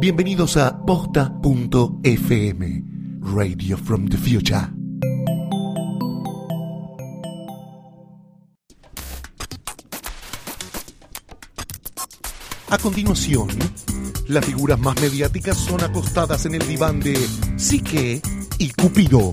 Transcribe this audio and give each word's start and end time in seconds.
Bienvenidos 0.00 0.56
a 0.56 0.86
posta.fm, 0.86 1.24
Radio 3.20 3.76
from 3.76 4.06
the 4.06 4.16
Future. 4.16 4.68
A 12.70 12.78
continuación, 12.78 13.48
las 14.28 14.44
figuras 14.44 14.78
más 14.78 15.00
mediáticas 15.00 15.56
son 15.56 15.82
acostadas 15.82 16.46
en 16.46 16.54
el 16.54 16.68
diván 16.68 17.00
de 17.00 17.16
Psique 17.56 18.22
y 18.58 18.70
Cupido. 18.70 19.32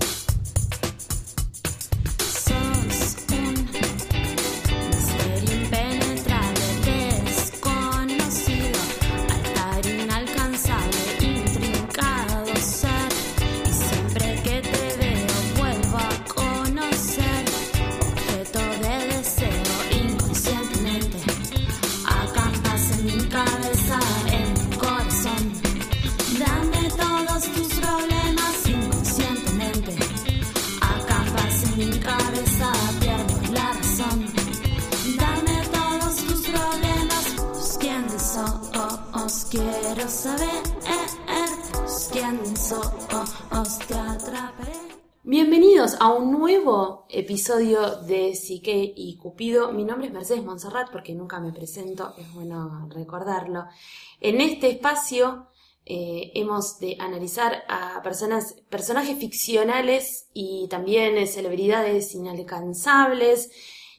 Bienvenidos 45.24 45.96
a 45.98 46.12
un 46.12 46.30
nuevo 46.30 47.06
episodio 47.08 48.02
de 48.02 48.36
Psique 48.36 48.92
y 48.94 49.16
Cupido. 49.16 49.72
Mi 49.72 49.82
nombre 49.82 50.06
es 50.06 50.12
Mercedes 50.12 50.44
Monserrat 50.44 50.92
porque 50.92 51.12
nunca 51.12 51.40
me 51.40 51.52
presento, 51.52 52.14
es 52.18 52.32
bueno 52.32 52.88
recordarlo. 52.88 53.64
En 54.20 54.40
este 54.40 54.70
espacio 54.70 55.48
eh, 55.84 56.30
hemos 56.36 56.78
de 56.78 56.96
analizar 57.00 57.64
a 57.68 58.00
personas, 58.04 58.54
personajes 58.70 59.18
ficcionales 59.18 60.28
y 60.32 60.68
también 60.68 61.18
eh, 61.18 61.26
celebridades 61.26 62.14
inalcanzables 62.14 63.50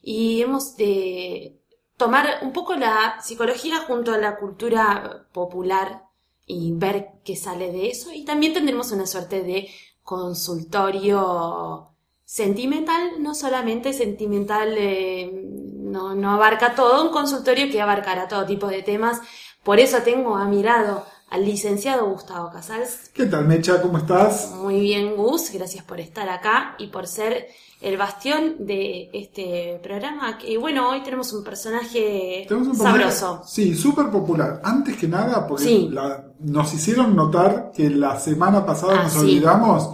y 0.01 0.41
hemos 0.41 0.77
de 0.77 1.59
tomar 1.97 2.39
un 2.41 2.53
poco 2.53 2.75
la 2.75 3.19
psicología 3.21 3.79
junto 3.87 4.13
a 4.13 4.17
la 4.17 4.37
cultura 4.37 5.27
popular 5.33 6.03
y 6.45 6.71
ver 6.73 7.09
qué 7.25 7.35
sale 7.35 7.71
de 7.71 7.89
eso 7.89 8.13
y 8.13 8.23
también 8.23 8.53
tendremos 8.53 8.91
una 8.91 9.05
suerte 9.05 9.43
de 9.43 9.69
consultorio 10.03 11.89
sentimental, 12.23 13.21
no 13.21 13.35
solamente 13.35 13.93
sentimental, 13.93 14.75
eh, 14.77 15.31
no, 15.53 16.15
no 16.15 16.31
abarca 16.31 16.75
todo, 16.75 17.03
un 17.03 17.11
consultorio 17.11 17.69
que 17.71 17.81
abarcará 17.81 18.27
todo 18.27 18.45
tipo 18.45 18.67
de 18.67 18.83
temas. 18.83 19.21
Por 19.63 19.79
eso 19.79 19.99
tengo 20.03 20.37
a 20.37 20.45
mi 20.45 20.63
lado 20.63 21.05
al 21.29 21.45
licenciado 21.45 22.09
Gustavo 22.09 22.49
Casals. 22.51 23.09
¿Qué 23.13 23.25
tal, 23.25 23.45
Mecha? 23.45 23.81
¿Cómo 23.81 23.97
estás? 23.97 24.51
Muy 24.55 24.79
bien, 24.79 25.15
Gus, 25.15 25.51
gracias 25.51 25.83
por 25.83 25.99
estar 25.99 26.29
acá 26.29 26.75
y 26.79 26.87
por 26.87 27.05
ser 27.07 27.47
el 27.81 27.97
bastión 27.97 28.55
de 28.59 29.09
este 29.13 29.79
programa. 29.83 30.39
Y 30.47 30.55
bueno, 30.57 30.89
hoy 30.89 31.01
tenemos 31.03 31.31
un 31.33 31.43
personaje 31.43 32.45
Tenemos 32.47 32.69
un 32.69 32.77
personaje- 32.77 33.11
sabroso. 33.11 33.43
Sí, 33.47 33.75
súper 33.75 34.09
popular. 34.09 34.61
Antes 34.63 34.95
que 34.95 35.07
nada, 35.07 35.45
porque 35.45 35.63
Sí. 35.65 35.89
la- 35.91 36.25
nos 36.39 36.73
hicieron 36.73 37.15
notar 37.15 37.71
que 37.75 37.89
la 37.89 38.19
semana 38.19 38.65
pasada 38.65 38.99
Ah, 38.99 39.03
nos 39.03 39.13
sí. 39.13 39.19
olvidamos. 39.19 39.89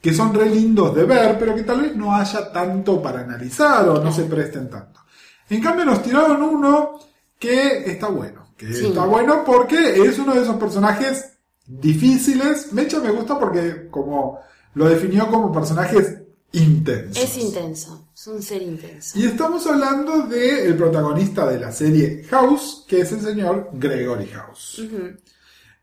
que 0.00 0.12
son 0.12 0.34
re 0.34 0.50
lindos 0.50 0.94
de 0.94 1.04
ver, 1.04 1.38
pero 1.38 1.54
que 1.54 1.62
tal 1.62 1.80
vez 1.80 1.96
no 1.96 2.14
haya 2.14 2.52
tanto 2.52 3.00
para 3.00 3.20
analizar 3.20 3.88
o 3.88 4.02
no 4.02 4.12
se 4.12 4.24
presten 4.24 4.68
tanto. 4.68 5.00
En 5.48 5.62
cambio, 5.62 5.84
nos 5.84 6.02
tiraron 6.02 6.42
uno 6.42 6.98
que 7.38 7.90
está 7.90 8.08
bueno, 8.08 8.48
que 8.56 8.72
Sí. 8.72 8.86
está 8.88 9.04
bueno 9.04 9.42
porque 9.44 10.02
es 10.04 10.18
uno 10.18 10.34
de 10.34 10.42
esos 10.42 10.56
personajes 10.56 11.38
difíciles. 11.66 12.72
Mecha 12.72 13.00
me 13.00 13.10
gusta 13.10 13.38
porque 13.38 13.88
como 13.90 14.40
lo 14.74 14.88
definió 14.88 15.28
como 15.28 15.52
personajes 15.52 16.21
intensos. 16.52 17.22
Es 17.22 17.38
intenso, 17.38 18.08
es 18.14 18.26
un 18.26 18.42
ser 18.42 18.62
intenso. 18.62 19.18
Y 19.18 19.24
estamos 19.24 19.66
hablando 19.66 20.26
del 20.26 20.76
protagonista 20.76 21.46
de 21.48 21.58
la 21.58 21.72
serie 21.72 22.24
House, 22.30 22.84
que 22.86 23.00
es 23.00 23.12
el 23.12 23.20
señor 23.20 23.70
Gregory 23.72 24.26
House. 24.26 24.82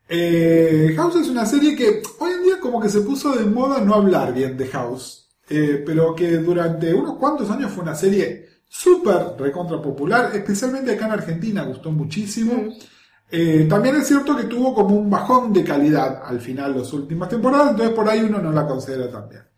Eh, 0.07 0.93
House 0.95 1.15
es 1.17 1.27
una 1.27 1.45
serie 1.45 1.75
que 1.75 2.01
hoy 2.19 2.31
en 2.31 2.43
día 2.43 2.59
como 2.59 2.81
que 2.81 2.89
se 2.89 3.01
puso 3.01 3.35
de 3.35 3.45
moda 3.45 3.79
no 3.81 3.95
hablar 3.95 4.33
bien 4.33 4.57
de 4.57 4.67
House, 4.67 5.29
eh, 5.49 5.83
pero 5.85 6.15
que 6.15 6.37
durante 6.37 6.93
unos 6.93 7.17
cuantos 7.17 7.49
años 7.49 7.71
fue 7.71 7.83
una 7.83 7.95
serie 7.95 8.47
súper 8.67 9.35
recontra 9.37 9.81
popular, 9.81 10.31
especialmente 10.33 10.91
acá 10.91 11.07
en 11.07 11.11
Argentina 11.13 11.63
gustó 11.63 11.91
muchísimo. 11.91 12.73
Eh, 13.31 13.67
también 13.69 13.95
es 13.95 14.07
cierto 14.07 14.35
que 14.35 14.43
tuvo 14.43 14.73
como 14.73 14.95
un 14.95 15.09
bajón 15.09 15.53
de 15.53 15.63
calidad 15.63 16.23
al 16.25 16.39
final 16.39 16.77
las 16.77 16.91
últimas 16.93 17.29
temporadas, 17.29 17.71
entonces 17.71 17.95
por 17.95 18.09
ahí 18.09 18.21
uno 18.21 18.39
no 18.39 18.51
la 18.51 18.65
considera 18.65 19.11
tan 19.11 19.29
bien. 19.29 19.48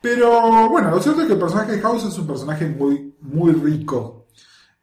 Pero 0.00 0.68
bueno, 0.70 0.90
lo 0.90 1.00
cierto 1.02 1.20
es 1.22 1.26
que 1.26 1.34
el 1.34 1.38
personaje 1.38 1.72
de 1.72 1.80
House 1.80 2.04
es 2.06 2.18
un 2.18 2.26
personaje 2.26 2.66
muy, 2.66 3.14
muy 3.20 3.52
rico. 3.52 4.26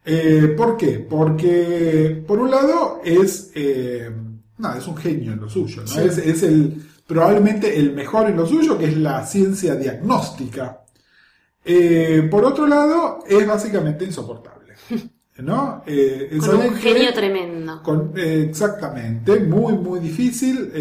Eh, 0.04 0.54
¿Por 0.56 0.76
qué? 0.76 1.06
Porque 1.08 2.22
por 2.26 2.38
un 2.38 2.50
lado 2.50 3.00
es, 3.04 3.50
eh, 3.54 4.10
nada, 4.58 4.78
es 4.78 4.86
un 4.86 4.96
genio 4.96 5.32
en 5.32 5.40
lo 5.40 5.48
suyo, 5.48 5.82
¿no? 5.82 5.88
Sí. 5.88 6.00
Es, 6.00 6.18
es 6.18 6.42
el, 6.44 6.82
probablemente 7.06 7.78
el 7.78 7.92
mejor 7.94 8.28
en 8.30 8.36
lo 8.36 8.46
suyo, 8.46 8.78
que 8.78 8.86
es 8.86 8.96
la 8.96 9.26
ciencia 9.26 9.74
diagnóstica. 9.74 10.82
Eh, 11.64 12.26
por 12.30 12.44
otro 12.44 12.66
lado, 12.66 13.18
es 13.26 13.46
básicamente 13.46 14.04
insoportable. 14.04 14.74
¿No? 15.38 15.82
Es 15.86 16.40
Con 16.44 16.56
un 16.56 16.74
que- 16.74 16.80
genio 16.80 17.12
tremendo. 17.14 17.80
con- 17.82 18.12
exactamente, 18.16 19.38
muy, 19.40 19.74
muy 19.74 20.00
difícil. 20.00 20.72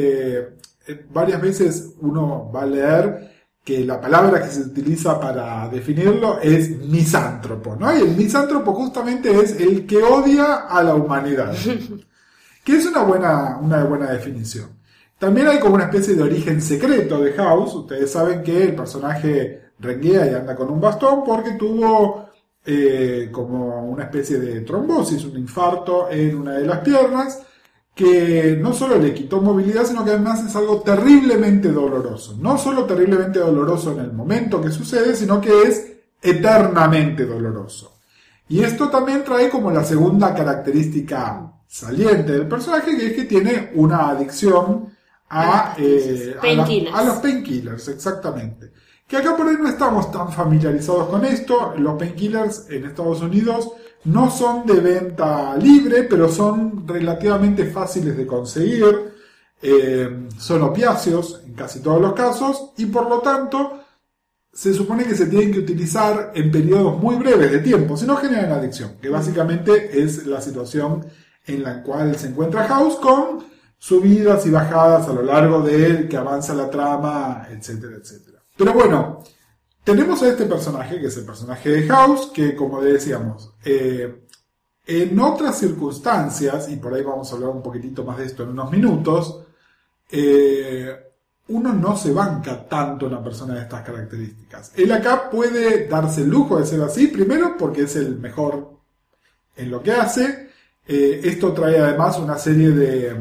Varias 1.13 1.42
veces 1.42 1.94
uno 2.00 2.50
va 2.51 2.63
a 2.63 2.66
leer 2.66 3.37
que 3.68 3.84
la 3.84 4.00
palabra 4.00 4.42
que 4.42 4.50
se 4.50 4.62
utiliza 4.62 5.19
para 5.19 5.68
definirlo 5.68 6.40
es 6.40 6.69
misántropo, 6.69 7.75
¿no? 7.75 7.94
Y 7.94 8.00
el 8.00 8.16
misántropo 8.16 8.74
justamente 8.74 9.30
es 9.42 9.60
el 9.60 9.86
que 9.86 10.02
odia 10.02 10.68
a 10.69 10.81
la 10.81 10.96
humanidad, 10.96 11.54
que 12.64 12.78
es 12.78 12.86
una 12.86 13.04
buena, 13.04 13.58
una 13.62 13.84
buena 13.84 14.10
definición. 14.10 14.69
También 15.19 15.50
hay 15.50 15.60
como 15.60 15.75
una 15.75 15.84
especie 15.84 16.16
de 16.16 16.24
origen 16.24 16.62
secreto 16.62 17.19
de 17.19 17.34
House. 17.34 17.75
Ustedes 17.75 18.10
saben 18.10 18.42
que 18.42 18.64
el 18.64 18.74
personaje 18.74 19.64
renguea 19.80 20.31
y 20.31 20.36
anda 20.36 20.56
con 20.56 20.70
un 20.70 20.80
bastón 20.80 21.25
porque 21.25 21.56
tuvo 21.60 22.30
eh, 22.66 23.28
como 23.34 23.84
una 23.84 24.06
especie 24.06 24.40
de 24.40 24.62
trombosis, 24.62 25.25
un 25.25 25.38
infarto 25.38 26.10
en 26.10 26.38
una 26.38 26.54
de 26.54 26.66
las 26.66 26.80
piernas, 26.80 27.42
que 27.98 28.56
no 28.62 28.74
solo 28.74 28.98
le 29.00 29.14
quitó 29.14 29.42
movilidad, 29.42 29.84
sino 29.86 30.06
que 30.06 30.12
además 30.12 30.46
es 30.46 30.56
algo 30.56 30.82
terriblemente 30.82 31.72
doloroso. 31.72 32.38
No 32.40 32.58
solo 32.60 32.86
terriblemente 32.86 33.40
doloroso 33.40 33.92
en 33.94 34.00
el 34.02 34.14
momento 34.14 34.62
que 34.62 34.70
sucede, 34.70 35.16
sino 35.16 35.42
que 35.42 35.64
es 35.64 35.94
eternamente 36.22 37.26
doloroso. 37.26 37.98
Y 38.50 38.64
esto 38.64 38.90
también 38.90 39.24
trae 39.24 39.50
como 39.50 39.72
la 39.72 39.84
segunda 39.84 40.34
característica 40.36 41.52
saliente 41.68 42.32
del 42.34 42.48
personaje, 42.48 42.96
que 42.96 43.08
es 43.08 43.14
que 43.14 43.26
tiene 43.26 43.72
una 43.76 44.10
adicción 44.10 44.90
a, 45.30 45.74
eh, 45.78 46.34
a, 46.34 46.36
la- 46.36 46.42
Painkillers. 46.42 46.96
a 46.96 47.04
los 47.04 47.16
painkillers, 47.18 47.88
exactamente. 47.90 48.72
Que 49.08 49.18
acá 49.18 49.36
por 49.36 49.48
ahí 49.48 49.56
no 49.60 49.68
estamos 49.70 50.12
tan 50.12 50.32
familiarizados 50.32 51.08
con 51.10 51.26
esto. 51.26 51.74
Los 51.78 51.98
painkillers 51.98 52.70
en 52.70 52.86
Estados 52.86 53.22
Unidos 53.22 53.72
no 54.07 54.31
son 54.31 54.65
de 54.65 54.80
venta 54.80 55.56
libre, 55.57 56.04
pero 56.04 56.30
son 56.30 56.88
relativamente 56.88 57.65
fáciles 57.65 58.15
de 58.15 58.25
conseguir. 58.25 59.13
Eh, 59.62 60.27
son 60.38 60.62
opiáceos 60.62 61.42
en 61.45 61.54
casi 61.54 61.81
todos 61.81 62.00
los 62.00 62.13
casos 62.13 62.71
y 62.77 62.86
por 62.86 63.09
lo 63.09 63.19
tanto 63.19 63.81
se 64.54 64.74
supone 64.74 65.04
que 65.04 65.15
se 65.15 65.25
tienen 65.25 65.51
que 65.51 65.59
utilizar 65.59 66.31
en 66.36 66.51
periodos 66.51 66.98
muy 66.98 67.15
breves 67.15 67.51
de 67.51 67.59
tiempo, 67.59 67.98
si 67.98 68.06
no 68.06 68.15
generan 68.18 68.51
adicción, 68.51 68.98
que 69.01 69.09
básicamente 69.09 70.01
es 70.01 70.25
la 70.25 70.42
situación 70.42 71.06
en 71.45 71.63
la 71.63 71.83
cual 71.83 72.15
se 72.15 72.27
encuentra 72.27 72.68
House 72.68 72.95
con 72.95 73.45
subidas 73.77 74.45
y 74.45 74.51
bajadas 74.51 75.07
a 75.07 75.13
lo 75.13 75.24
largo 75.24 75.62
de 75.62 76.07
que 76.07 76.18
avanza 76.18 76.53
la 76.53 76.69
trama, 76.69 77.48
etcétera, 77.51 77.98
etcétera. 77.98 78.44
Pero 78.56 78.74
bueno, 78.74 79.24
tenemos 79.88 80.22
a 80.22 80.28
este 80.28 80.45
personaje, 80.45 81.00
que 81.00 81.07
es 81.07 81.16
el 81.16 81.24
personaje 81.24 81.69
de 81.69 81.88
House, 81.88 82.30
que 82.34 82.57
como 82.57 82.81
decíamos, 82.81 83.54
eh, 83.63 84.22
en 84.86 85.18
otras 85.18 85.57
circunstancias, 85.57 86.68
y 86.69 86.75
por 86.75 86.94
ahí 86.94 87.04
vamos 87.04 87.31
a 87.31 87.36
hablar 87.36 87.51
un 87.51 87.63
poquitito 87.63 88.04
más 88.04 88.18
de 88.18 88.25
esto 88.25 88.44
en 88.44 88.50
unos 88.50 88.69
minutos, 88.69 89.45
eh, 90.12 90.94
uno 91.48 91.72
no 91.72 91.95
se 91.95 92.12
banca 92.12 92.68
tanto 92.68 93.06
una 93.06 93.24
persona 93.24 93.54
de 93.54 93.62
estas 93.62 93.81
características. 93.84 94.74
Él 94.75 94.92
acá 94.92 95.30
puede 95.30 95.88
darse 95.88 96.24
el 96.24 96.28
lujo 96.31 96.60
de 96.60 96.66
ser 96.66 96.81
así, 96.81 97.07
primero 97.07 97.56
porque 97.57 97.84
es 97.84 97.95
el 97.95 98.19
mejor 98.19 98.74
en 99.56 99.72
lo 99.72 99.81
que 99.81 99.94
hace. 99.94 100.50
Eh, 100.86 101.22
esto 101.24 101.54
trae 101.54 101.80
además 101.80 102.19
una 102.19 102.38
serie 102.38 102.72
de, 102.72 103.16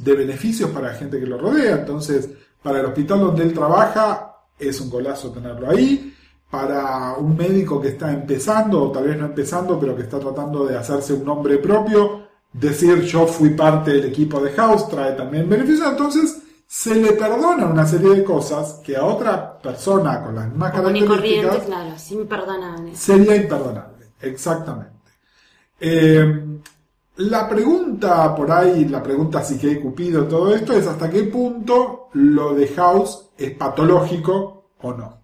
de 0.00 0.14
beneficios 0.14 0.70
para 0.70 0.88
la 0.88 0.94
gente 0.94 1.20
que 1.20 1.26
lo 1.26 1.38
rodea. 1.38 1.76
Entonces, 1.76 2.28
para 2.60 2.80
el 2.80 2.86
hospital 2.86 3.20
donde 3.20 3.44
él 3.44 3.54
trabaja, 3.54 4.27
es 4.58 4.80
un 4.80 4.90
golazo 4.90 5.30
tenerlo 5.30 5.70
ahí. 5.70 6.14
Para 6.50 7.14
un 7.14 7.36
médico 7.36 7.80
que 7.80 7.88
está 7.88 8.10
empezando, 8.10 8.84
o 8.84 8.90
tal 8.90 9.04
vez 9.04 9.18
no 9.18 9.26
empezando, 9.26 9.78
pero 9.78 9.94
que 9.94 10.02
está 10.02 10.18
tratando 10.18 10.64
de 10.64 10.78
hacerse 10.78 11.12
un 11.12 11.24
nombre 11.24 11.58
propio, 11.58 12.22
decir 12.52 13.02
yo 13.02 13.26
fui 13.26 13.50
parte 13.50 13.92
del 13.92 14.06
equipo 14.06 14.40
de 14.40 14.52
House 14.52 14.88
trae 14.88 15.12
también 15.12 15.48
beneficios. 15.48 15.90
Entonces, 15.90 16.42
se 16.66 16.94
le 16.94 17.12
perdona 17.12 17.66
una 17.66 17.86
serie 17.86 18.10
de 18.10 18.24
cosas 18.24 18.80
que 18.84 18.96
a 18.96 19.04
otra 19.04 19.58
persona 19.58 20.22
con 20.22 20.34
las 20.34 20.48
mismas 20.48 20.72
características 20.72 21.16
corriente, 21.16 21.66
claro, 21.66 21.94
es 21.94 22.12
imperdonable. 22.12 22.96
sería 22.96 23.36
imperdonable. 23.36 24.06
Exactamente. 24.20 24.92
Eh, 25.80 26.60
la 27.18 27.48
pregunta 27.48 28.34
por 28.34 28.50
ahí, 28.50 28.84
la 28.86 29.02
pregunta 29.02 29.42
si 29.42 29.58
que 29.58 29.68
hay 29.68 29.80
Cupido, 29.80 30.24
todo 30.26 30.54
esto, 30.54 30.72
es 30.72 30.86
hasta 30.86 31.10
qué 31.10 31.24
punto 31.24 32.08
lo 32.14 32.54
de 32.54 32.68
House 32.68 33.30
es 33.36 33.52
patológico 33.52 34.70
o 34.80 34.92
no. 34.94 35.18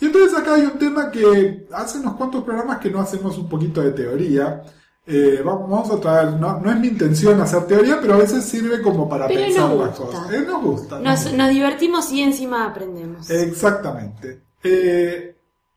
Y 0.00 0.06
entonces 0.06 0.36
acá 0.36 0.54
hay 0.54 0.62
un 0.62 0.78
tema 0.78 1.10
que 1.10 1.66
hace 1.72 1.98
unos 2.00 2.14
cuantos 2.16 2.42
programas 2.44 2.78
que 2.78 2.90
no 2.90 3.00
hacemos 3.00 3.38
un 3.38 3.48
poquito 3.48 3.80
de 3.80 3.92
teoría. 3.92 4.62
Eh, 5.06 5.40
vamos, 5.44 5.90
a 5.90 6.00
traer, 6.00 6.32
no, 6.32 6.58
no 6.60 6.70
es 6.70 6.78
mi 6.80 6.88
intención 6.88 7.40
hacer 7.40 7.66
teoría, 7.66 7.98
pero 8.00 8.14
a 8.14 8.18
veces 8.18 8.42
sirve 8.44 8.82
como 8.82 9.08
para 9.08 9.28
Pero 9.28 9.40
pensar 9.42 9.68
nos 9.70 9.78
las 9.78 9.98
gusta. 9.98 10.18
cosas. 10.18 10.32
Eh, 10.32 10.40
nos 10.46 10.62
gusta. 10.62 10.94
nos 10.96 11.04
Nos, 11.04 11.22
gusta. 11.24 11.36
nos 11.36 11.50
divertimos 11.50 12.12
y 12.12 12.22
encima 12.22 12.64
aprendemos. 12.66 13.30
Exactamente. 13.30 14.40
Eh, 14.64 15.36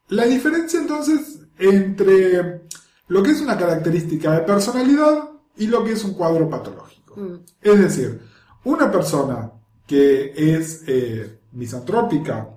la 0.10 0.24
diferencia 0.26 0.80
entonces 0.80 1.40
entre 1.60 2.62
lo 3.08 3.24
que 3.24 3.32
es 3.32 3.42
una 3.42 3.58
característica 3.58 4.34
de 4.34 4.42
personalidad 4.42 5.30
y 5.58 5.68
lo 5.68 5.84
que 5.84 5.94
es 5.94 6.04
un 6.04 6.14
cuadro 6.14 6.50
patológico. 6.50 7.16
Mm. 7.16 7.36
Es 7.62 7.80
decir, 7.80 8.22
una 8.66 8.92
persona 8.92 9.52
que 9.86 10.34
es 10.36 10.84
eh, 10.88 11.40
misantrópica 11.54 12.50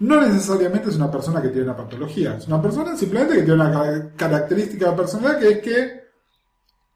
no 0.00 0.20
necesariamente 0.20 0.90
es 0.90 0.96
una 0.96 1.10
persona 1.10 1.40
que 1.40 1.48
tiene 1.48 1.64
una 1.64 1.76
patología, 1.76 2.36
es 2.36 2.46
una 2.48 2.60
persona 2.60 2.96
simplemente 2.96 3.34
que 3.36 3.42
tiene 3.42 3.54
una 3.62 3.72
ca- 3.72 4.10
característica 4.16 4.90
de 4.90 4.96
personalidad 4.96 5.38
que 5.38 5.48
es 5.50 5.58
que 5.60 6.02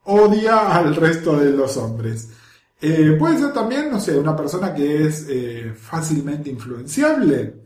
odia 0.04 0.74
al 0.76 0.94
resto 0.96 1.36
de 1.38 1.50
los 1.50 1.76
hombres. 1.76 2.30
Eh, 2.80 3.16
puede 3.18 3.38
ser 3.38 3.52
también, 3.52 3.90
no 3.90 4.00
sé, 4.00 4.16
una 4.18 4.36
persona 4.36 4.74
que 4.74 5.06
es 5.06 5.26
eh, 5.28 5.72
fácilmente 5.74 6.50
influenciable. 6.50 7.65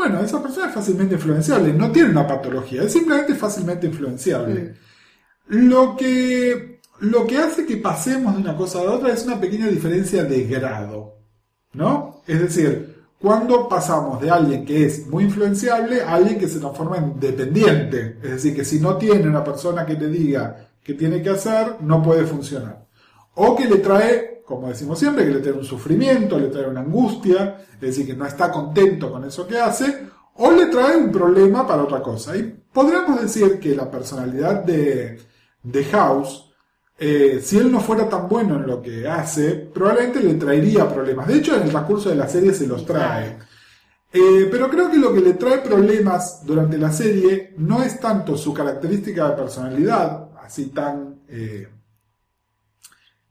Bueno, 0.00 0.22
esa 0.22 0.42
persona 0.42 0.68
es 0.68 0.74
fácilmente 0.74 1.16
influenciable, 1.16 1.74
no 1.74 1.92
tiene 1.92 2.08
una 2.08 2.26
patología, 2.26 2.84
es 2.84 2.92
simplemente 2.94 3.34
fácilmente 3.34 3.86
influenciable. 3.86 4.76
Lo 5.48 5.94
que, 5.94 6.80
lo 7.00 7.26
que 7.26 7.36
hace 7.36 7.66
que 7.66 7.76
pasemos 7.76 8.34
de 8.34 8.40
una 8.40 8.56
cosa 8.56 8.80
a 8.80 8.84
la 8.84 8.92
otra 8.92 9.12
es 9.12 9.26
una 9.26 9.38
pequeña 9.38 9.68
diferencia 9.68 10.24
de 10.24 10.46
grado, 10.46 11.18
¿no? 11.74 12.22
Es 12.26 12.40
decir, 12.40 13.02
cuando 13.18 13.68
pasamos 13.68 14.22
de 14.22 14.30
alguien 14.30 14.64
que 14.64 14.86
es 14.86 15.06
muy 15.06 15.24
influenciable 15.24 16.00
a 16.00 16.14
alguien 16.14 16.38
que 16.38 16.48
se 16.48 16.60
transforma 16.60 16.96
en 16.96 17.20
dependiente, 17.20 18.16
es 18.22 18.30
decir, 18.30 18.56
que 18.56 18.64
si 18.64 18.80
no 18.80 18.96
tiene 18.96 19.28
una 19.28 19.44
persona 19.44 19.84
que 19.84 19.92
le 19.92 20.06
diga 20.06 20.70
qué 20.82 20.94
tiene 20.94 21.22
que 21.22 21.28
hacer, 21.28 21.76
no 21.82 22.02
puede 22.02 22.24
funcionar. 22.24 22.86
O 23.34 23.54
que 23.54 23.66
le 23.66 23.76
trae, 23.76 24.39
como 24.50 24.66
decimos 24.66 24.98
siempre, 24.98 25.24
que 25.24 25.30
le 25.30 25.38
trae 25.38 25.52
un 25.52 25.64
sufrimiento, 25.64 26.36
le 26.36 26.48
trae 26.48 26.66
una 26.66 26.80
angustia, 26.80 27.64
es 27.74 27.80
decir, 27.80 28.04
que 28.04 28.16
no 28.16 28.26
está 28.26 28.50
contento 28.50 29.10
con 29.12 29.24
eso 29.24 29.46
que 29.46 29.56
hace, 29.56 30.08
o 30.34 30.50
le 30.50 30.66
trae 30.66 30.96
un 30.96 31.12
problema 31.12 31.64
para 31.64 31.84
otra 31.84 32.02
cosa. 32.02 32.36
Y 32.36 32.42
podríamos 32.72 33.22
decir 33.22 33.60
que 33.60 33.76
la 33.76 33.88
personalidad 33.88 34.64
de, 34.64 35.20
de 35.62 35.84
House, 35.84 36.52
eh, 36.98 37.38
si 37.40 37.58
él 37.58 37.70
no 37.70 37.78
fuera 37.78 38.08
tan 38.08 38.28
bueno 38.28 38.56
en 38.56 38.66
lo 38.66 38.82
que 38.82 39.06
hace, 39.06 39.52
probablemente 39.72 40.20
le 40.20 40.34
traería 40.34 40.92
problemas. 40.92 41.28
De 41.28 41.36
hecho, 41.36 41.54
en 41.54 41.62
el 41.62 41.70
transcurso 41.70 42.08
de 42.08 42.16
la 42.16 42.28
serie 42.28 42.52
se 42.52 42.66
los 42.66 42.84
trae. 42.84 43.38
Eh, 44.12 44.48
pero 44.50 44.68
creo 44.68 44.90
que 44.90 44.98
lo 44.98 45.14
que 45.14 45.20
le 45.20 45.34
trae 45.34 45.58
problemas 45.58 46.44
durante 46.44 46.76
la 46.76 46.90
serie 46.90 47.54
no 47.58 47.84
es 47.84 48.00
tanto 48.00 48.36
su 48.36 48.52
característica 48.52 49.30
de 49.30 49.36
personalidad, 49.36 50.30
así 50.44 50.66
tan... 50.70 51.20
eh, 51.28 51.68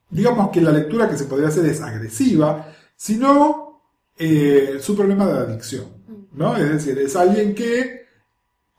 digamos 0.10 0.50
que 0.50 0.62
la 0.62 0.72
lectura 0.72 1.10
que 1.10 1.18
se 1.18 1.26
podría 1.26 1.50
hacer 1.50 1.66
es 1.66 1.82
agresiva, 1.82 2.74
sino 2.96 3.82
eh, 4.18 4.80
su 4.82 4.96
problema 4.96 5.26
de 5.28 5.40
adicción. 5.40 5.86
¿no? 6.34 6.56
Es 6.58 6.70
decir, 6.70 6.98
es 7.00 7.16
alguien 7.16 7.56
que 7.56 8.06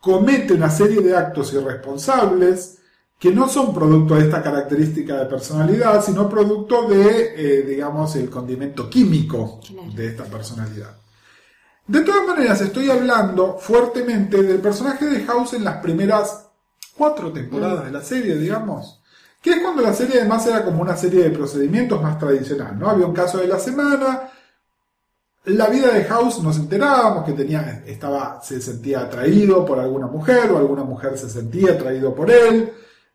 comete 0.01 0.55
una 0.55 0.71
serie 0.71 1.01
de 1.01 1.17
actos 1.17 1.53
irresponsables 1.53 2.79
que 3.19 3.31
no 3.31 3.49
son 3.49 3.75
producto 3.75 4.15
de 4.15 4.23
esta 4.23 4.43
característica 4.43 5.19
de 5.19 5.27
personalidad, 5.27 6.03
sino 6.03 6.29
producto 6.29 6.89
de, 6.89 7.35
eh, 7.37 7.63
digamos, 7.63 8.17
el 8.17 8.31
condimento 8.31 8.89
químico 8.89 9.61
de 9.95 10.07
esta 10.07 10.25
personalidad. 10.25 10.97
De 11.87 12.01
todas 12.01 12.27
maneras, 12.27 12.63
estoy 12.63 12.89
hablando 12.89 13.59
fuertemente 13.59 14.43
del 14.43 14.61
personaje 14.61 15.05
de 15.05 15.25
House 15.25 15.53
en 15.53 15.65
las 15.65 15.83
primeras 15.83 16.47
cuatro 16.97 17.31
temporadas 17.31 17.85
de 17.85 17.91
la 17.91 18.03
serie, 18.03 18.37
digamos. 18.37 19.00
Que 19.43 19.51
es 19.53 19.59
cuando 19.61 19.81
la 19.83 19.93
serie 19.95 20.21
además 20.21 20.47
era 20.47 20.65
como 20.65 20.83
una 20.83 20.97
serie 20.97 21.23
de 21.25 21.31
procedimientos 21.31 22.03
más 22.03 22.19
tradicional, 22.19 22.79
¿no? 22.79 22.91
Había 22.91 23.07
un 23.07 23.15
caso 23.15 23.39
de 23.39 23.47
la 23.47 23.59
semana, 23.59 24.29
la 25.47 25.69
vida 25.69 25.89
de 25.93 26.05
House 26.05 26.43
nos 26.43 26.59
enterábamos 26.59 27.25
que 27.25 27.33
tenía, 27.33 27.83
estaba, 27.87 28.41
se 28.43 28.61
sentía 28.61 29.01
atraído 29.01 29.65
por 29.65 29.79
alguna 29.79 30.07
mujer 30.07 30.51
o 30.53 30.59
alguna 30.59 30.85
mujer 30.85 31.17
se 31.17 31.31
sentía 31.31 31.73
atraído 31.73 32.15
por 32.15 32.31
él. 32.31 32.71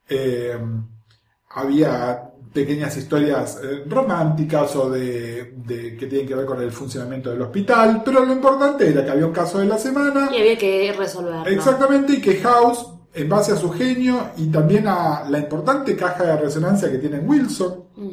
Eh, 0.10 0.58
había 1.52 2.32
pequeñas 2.54 2.96
historias 2.98 3.60
eh, 3.64 3.84
románticas 3.88 4.76
o 4.78 4.90
de, 4.90 5.54
de- 5.58 5.96
que 5.98 6.08
tienen 6.08 6.28
que 6.28 6.36
ver 6.36 6.46
con 6.46 6.62
el 6.62 6.72
funcionamiento 6.72 7.30
del 7.30 7.42
hospital, 7.42 8.02
pero 8.04 8.26
lo 8.26 8.34
importante 8.34 8.90
era 8.90 9.04
que 9.06 9.12
había 9.12 9.28
un 9.28 9.34
caso 9.34 9.60
de 9.60 9.66
la 9.66 9.78
semana. 9.78 10.30
Y 10.34 10.40
había 10.40 10.58
que 10.58 10.94
resolverlo. 10.98 11.46
Exactamente, 11.46 12.14
y 12.14 12.22
que 12.22 12.38
House, 12.38 12.88
en 13.16 13.30
base 13.30 13.54
a 13.54 13.56
su 13.56 13.72
genio 13.72 14.32
y 14.38 14.48
también 14.48 14.88
a 14.88 15.24
la 15.30 15.40
importante 15.40 15.96
caja 15.96 16.24
de 16.24 16.38
resonancia 16.38 16.92
que 16.92 16.98
tiene 16.98 17.20
Wilson, 17.20 17.86
Mm. 17.96 18.10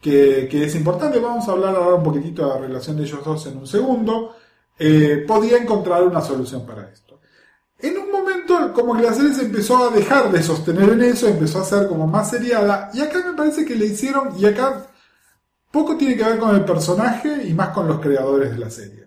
que, 0.00 0.48
que 0.50 0.64
es 0.64 0.74
importante, 0.74 1.18
vamos 1.18 1.48
a 1.48 1.52
hablar 1.52 1.74
ahora 1.74 1.96
un 1.96 2.02
poquitito 2.02 2.42
de 2.42 2.48
la 2.48 2.58
relación 2.66 2.96
de 2.96 3.04
ellos 3.04 3.24
dos 3.24 3.46
en 3.46 3.56
un 3.56 3.66
segundo, 3.66 4.36
eh, 4.78 5.24
podía 5.26 5.56
encontrar 5.56 6.02
una 6.04 6.20
solución 6.20 6.64
para 6.66 6.88
esto. 6.90 7.20
En 7.78 7.96
un 7.96 8.10
momento, 8.10 8.72
como 8.74 8.96
que 8.96 9.02
la 9.02 9.14
serie 9.14 9.32
se 9.34 9.42
empezó 9.42 9.88
a 9.88 9.90
dejar 9.90 10.30
de 10.30 10.42
sostener 10.42 10.90
en 10.90 11.02
eso, 11.02 11.26
empezó 11.26 11.60
a 11.60 11.64
ser 11.64 11.88
como 11.88 12.06
más 12.06 12.30
seriada, 12.30 12.90
y 12.92 13.00
acá 13.00 13.22
me 13.24 13.34
parece 13.34 13.64
que 13.64 13.74
le 13.76 13.86
hicieron, 13.86 14.38
y 14.38 14.46
acá 14.46 14.86
poco 15.70 15.96
tiene 15.96 16.16
que 16.16 16.24
ver 16.24 16.38
con 16.38 16.54
el 16.54 16.64
personaje 16.64 17.44
y 17.46 17.54
más 17.54 17.70
con 17.70 17.88
los 17.88 18.00
creadores 18.00 18.50
de 18.52 18.58
la 18.58 18.70
serie. 18.70 19.06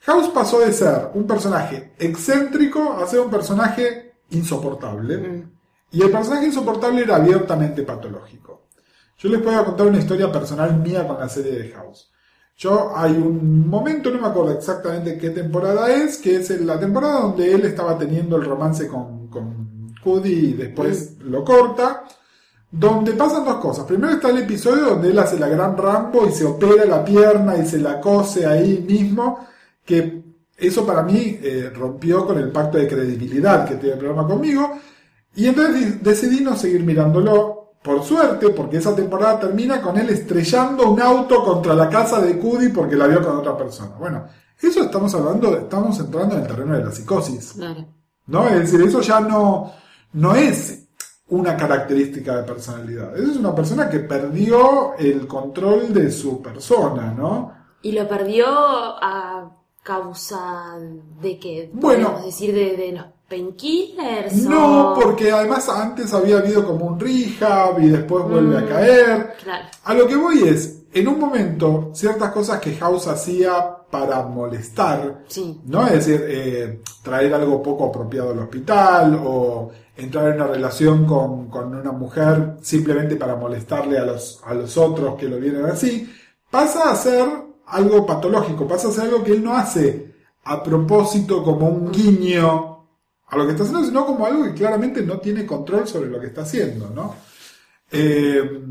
House 0.00 0.28
pasó 0.28 0.60
de 0.60 0.72
ser 0.72 1.10
un 1.14 1.26
personaje 1.26 1.92
excéntrico 1.98 2.92
a 2.92 3.06
ser 3.06 3.20
un 3.20 3.30
personaje 3.30 4.05
insoportable. 4.30 5.16
Mm. 5.16 5.50
Y 5.92 6.02
el 6.02 6.10
personaje 6.10 6.46
insoportable 6.46 7.02
era 7.02 7.16
abiertamente 7.16 7.82
patológico. 7.82 8.66
Yo 9.18 9.28
les 9.28 9.40
puedo 9.40 9.64
contar 9.64 9.86
una 9.86 9.98
historia 9.98 10.30
personal 10.30 10.78
mía 10.78 11.06
con 11.06 11.18
la 11.18 11.28
serie 11.28 11.52
de 11.52 11.68
House. 11.70 12.10
Yo 12.56 12.96
hay 12.96 13.12
un 13.12 13.68
momento, 13.68 14.10
no 14.10 14.20
me 14.20 14.28
acuerdo 14.28 14.52
exactamente 14.52 15.18
qué 15.18 15.30
temporada 15.30 15.94
es, 15.94 16.18
que 16.18 16.36
es 16.36 16.48
la 16.60 16.78
temporada 16.78 17.20
donde 17.20 17.52
él 17.52 17.64
estaba 17.64 17.98
teniendo 17.98 18.36
el 18.36 18.44
romance 18.44 18.88
con, 18.88 19.28
con 19.28 19.94
Cody 20.02 20.50
y 20.50 20.52
después 20.54 21.18
lo 21.20 21.44
corta, 21.44 22.04
donde 22.70 23.12
pasan 23.12 23.44
dos 23.44 23.56
cosas. 23.56 23.84
Primero 23.84 24.14
está 24.14 24.30
el 24.30 24.38
episodio 24.38 24.86
donde 24.86 25.10
él 25.10 25.18
hace 25.18 25.38
la 25.38 25.48
gran 25.48 25.76
Rambo 25.76 26.26
y 26.26 26.32
se 26.32 26.44
opera 26.44 26.84
la 26.84 27.04
pierna 27.04 27.56
y 27.56 27.66
se 27.66 27.78
la 27.78 28.00
cose 28.00 28.46
ahí 28.46 28.84
mismo, 28.86 29.46
que 29.84 30.22
eso 30.56 30.86
para 30.86 31.02
mí 31.02 31.38
eh, 31.42 31.70
rompió 31.74 32.26
con 32.26 32.38
el 32.38 32.50
pacto 32.50 32.78
de 32.78 32.88
credibilidad 32.88 33.68
que 33.68 33.76
tiene 33.76 33.94
el 33.94 33.98
programa 33.98 34.28
conmigo, 34.28 34.78
y 35.34 35.46
entonces 35.46 36.02
decidí 36.02 36.40
no 36.40 36.56
seguir 36.56 36.82
mirándolo, 36.82 37.74
por 37.82 38.02
suerte, 38.02 38.50
porque 38.50 38.78
esa 38.78 38.96
temporada 38.96 39.38
termina 39.38 39.80
con 39.80 39.96
él 39.96 40.10
estrellando 40.10 40.90
un 40.90 41.00
auto 41.00 41.44
contra 41.44 41.72
la 41.72 41.88
casa 41.88 42.20
de 42.20 42.36
Cudi 42.36 42.70
porque 42.70 42.96
la 42.96 43.06
vio 43.06 43.22
con 43.22 43.36
otra 43.36 43.56
persona. 43.56 43.92
Bueno, 43.96 44.26
eso 44.60 44.82
estamos 44.82 45.14
hablando, 45.14 45.56
estamos 45.56 46.00
entrando 46.00 46.34
en 46.34 46.40
el 46.40 46.48
terreno 46.48 46.74
de 46.74 46.84
la 46.84 46.90
psicosis. 46.90 47.52
Claro. 47.52 47.86
¿No? 48.26 48.48
Es 48.48 48.58
decir, 48.58 48.82
eso 48.82 49.00
ya 49.02 49.20
no, 49.20 49.72
no 50.14 50.34
es 50.34 50.88
una 51.28 51.56
característica 51.56 52.36
de 52.36 52.42
personalidad. 52.42 53.16
Eso 53.16 53.30
es 53.30 53.36
una 53.36 53.54
persona 53.54 53.88
que 53.88 54.00
perdió 54.00 54.94
el 54.98 55.28
control 55.28 55.92
de 55.92 56.10
su 56.10 56.42
persona, 56.42 57.14
¿no? 57.16 57.52
Y 57.82 57.92
lo 57.92 58.08
perdió 58.08 58.46
a 58.48 59.56
causa 59.86 60.74
de 61.22 61.38
que, 61.38 61.70
Bueno. 61.72 62.08
podemos 62.08 62.26
decir, 62.26 62.52
de, 62.52 62.76
de 62.76 62.92
los 62.92 63.04
painkillers. 63.28 64.34
No, 64.42 64.92
o- 64.92 65.00
porque 65.00 65.30
además 65.30 65.68
antes 65.68 66.12
había 66.12 66.38
habido 66.38 66.66
como 66.66 66.86
un 66.86 66.98
rehab 67.00 67.78
y 67.80 67.88
después 67.88 68.24
vuelve 68.24 68.58
a 68.58 68.60
Mm. 68.62 68.68
caer. 68.68 69.34
Claro. 69.42 69.64
A 69.84 69.94
lo 69.94 70.06
que 70.08 70.16
voy 70.16 70.42
es, 70.48 70.82
en 70.92 71.08
un 71.08 71.18
momento, 71.20 71.90
ciertas 71.94 72.32
cosas 72.32 72.60
que 72.60 72.74
House 72.76 73.06
hacía 73.06 73.76
para 73.90 74.22
molestar, 74.22 75.22
Sí. 75.28 75.60
¿no? 75.66 75.86
Es 75.86 75.92
decir, 76.06 76.24
eh, 76.28 76.80
traer 77.02 77.32
algo 77.34 77.62
poco 77.62 77.86
apropiado 77.86 78.30
al 78.30 78.40
hospital 78.40 79.20
o 79.24 79.70
entrar 79.96 80.28
en 80.28 80.34
una 80.34 80.46
relación 80.48 81.06
con, 81.06 81.48
con 81.48 81.74
una 81.74 81.92
mujer 81.92 82.56
simplemente 82.60 83.14
para 83.16 83.36
molestarle 83.36 83.98
a 83.98 84.04
los, 84.04 84.40
a 84.44 84.52
los 84.54 84.76
otros 84.76 85.14
que 85.16 85.28
lo 85.28 85.38
vieron 85.38 85.66
así, 85.70 86.12
pasa 86.50 86.90
a 86.90 86.96
ser 86.96 87.28
algo 87.66 88.06
patológico, 88.06 88.66
pasa 88.66 88.88
a 88.88 88.92
ser 88.92 89.04
algo 89.04 89.22
que 89.24 89.32
él 89.32 89.42
no 89.44 89.56
hace 89.56 90.14
a 90.44 90.62
propósito 90.62 91.42
como 91.42 91.68
un 91.68 91.90
guiño 91.90 92.86
a 93.28 93.36
lo 93.36 93.44
que 93.44 93.52
está 93.52 93.64
haciendo, 93.64 93.84
sino 93.86 94.06
como 94.06 94.24
algo 94.26 94.44
que 94.44 94.54
claramente 94.54 95.02
no 95.02 95.18
tiene 95.18 95.44
control 95.44 95.86
sobre 95.88 96.08
lo 96.10 96.20
que 96.20 96.28
está 96.28 96.42
haciendo, 96.42 96.88
¿no? 96.90 97.14
Eh, 97.90 98.62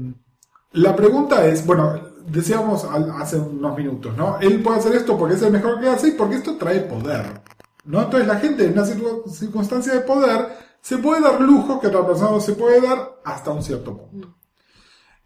la 0.73 0.95
pregunta 0.95 1.45
es, 1.45 1.65
bueno, 1.65 1.99
decíamos 2.27 2.85
al- 2.85 3.11
hace 3.11 3.37
unos 3.37 3.77
minutos, 3.77 4.15
¿no? 4.15 4.37
Él 4.39 4.61
puede 4.61 4.77
hacer 4.79 4.95
esto 4.95 5.17
porque 5.17 5.35
es 5.35 5.41
el 5.41 5.51
mejor 5.51 5.79
que 5.79 5.89
hace 5.89 6.09
y 6.09 6.11
porque 6.11 6.35
esto 6.35 6.55
trae 6.55 6.81
poder, 6.81 7.41
¿no? 7.85 8.01
Entonces 8.03 8.27
la 8.27 8.37
gente 8.39 8.65
en 8.65 8.73
una 8.73 8.83
circu- 8.85 9.27
circunstancia 9.29 9.93
de 9.93 10.01
poder 10.01 10.47
se 10.81 10.97
puede 10.99 11.21
dar 11.21 11.41
lujos 11.41 11.79
que 11.81 11.87
otra 11.87 12.05
persona 12.05 12.31
no 12.31 12.39
se 12.39 12.53
puede 12.53 12.79
dar 12.81 13.19
hasta 13.25 13.51
un 13.51 13.61
cierto 13.63 13.97
punto. 13.97 14.35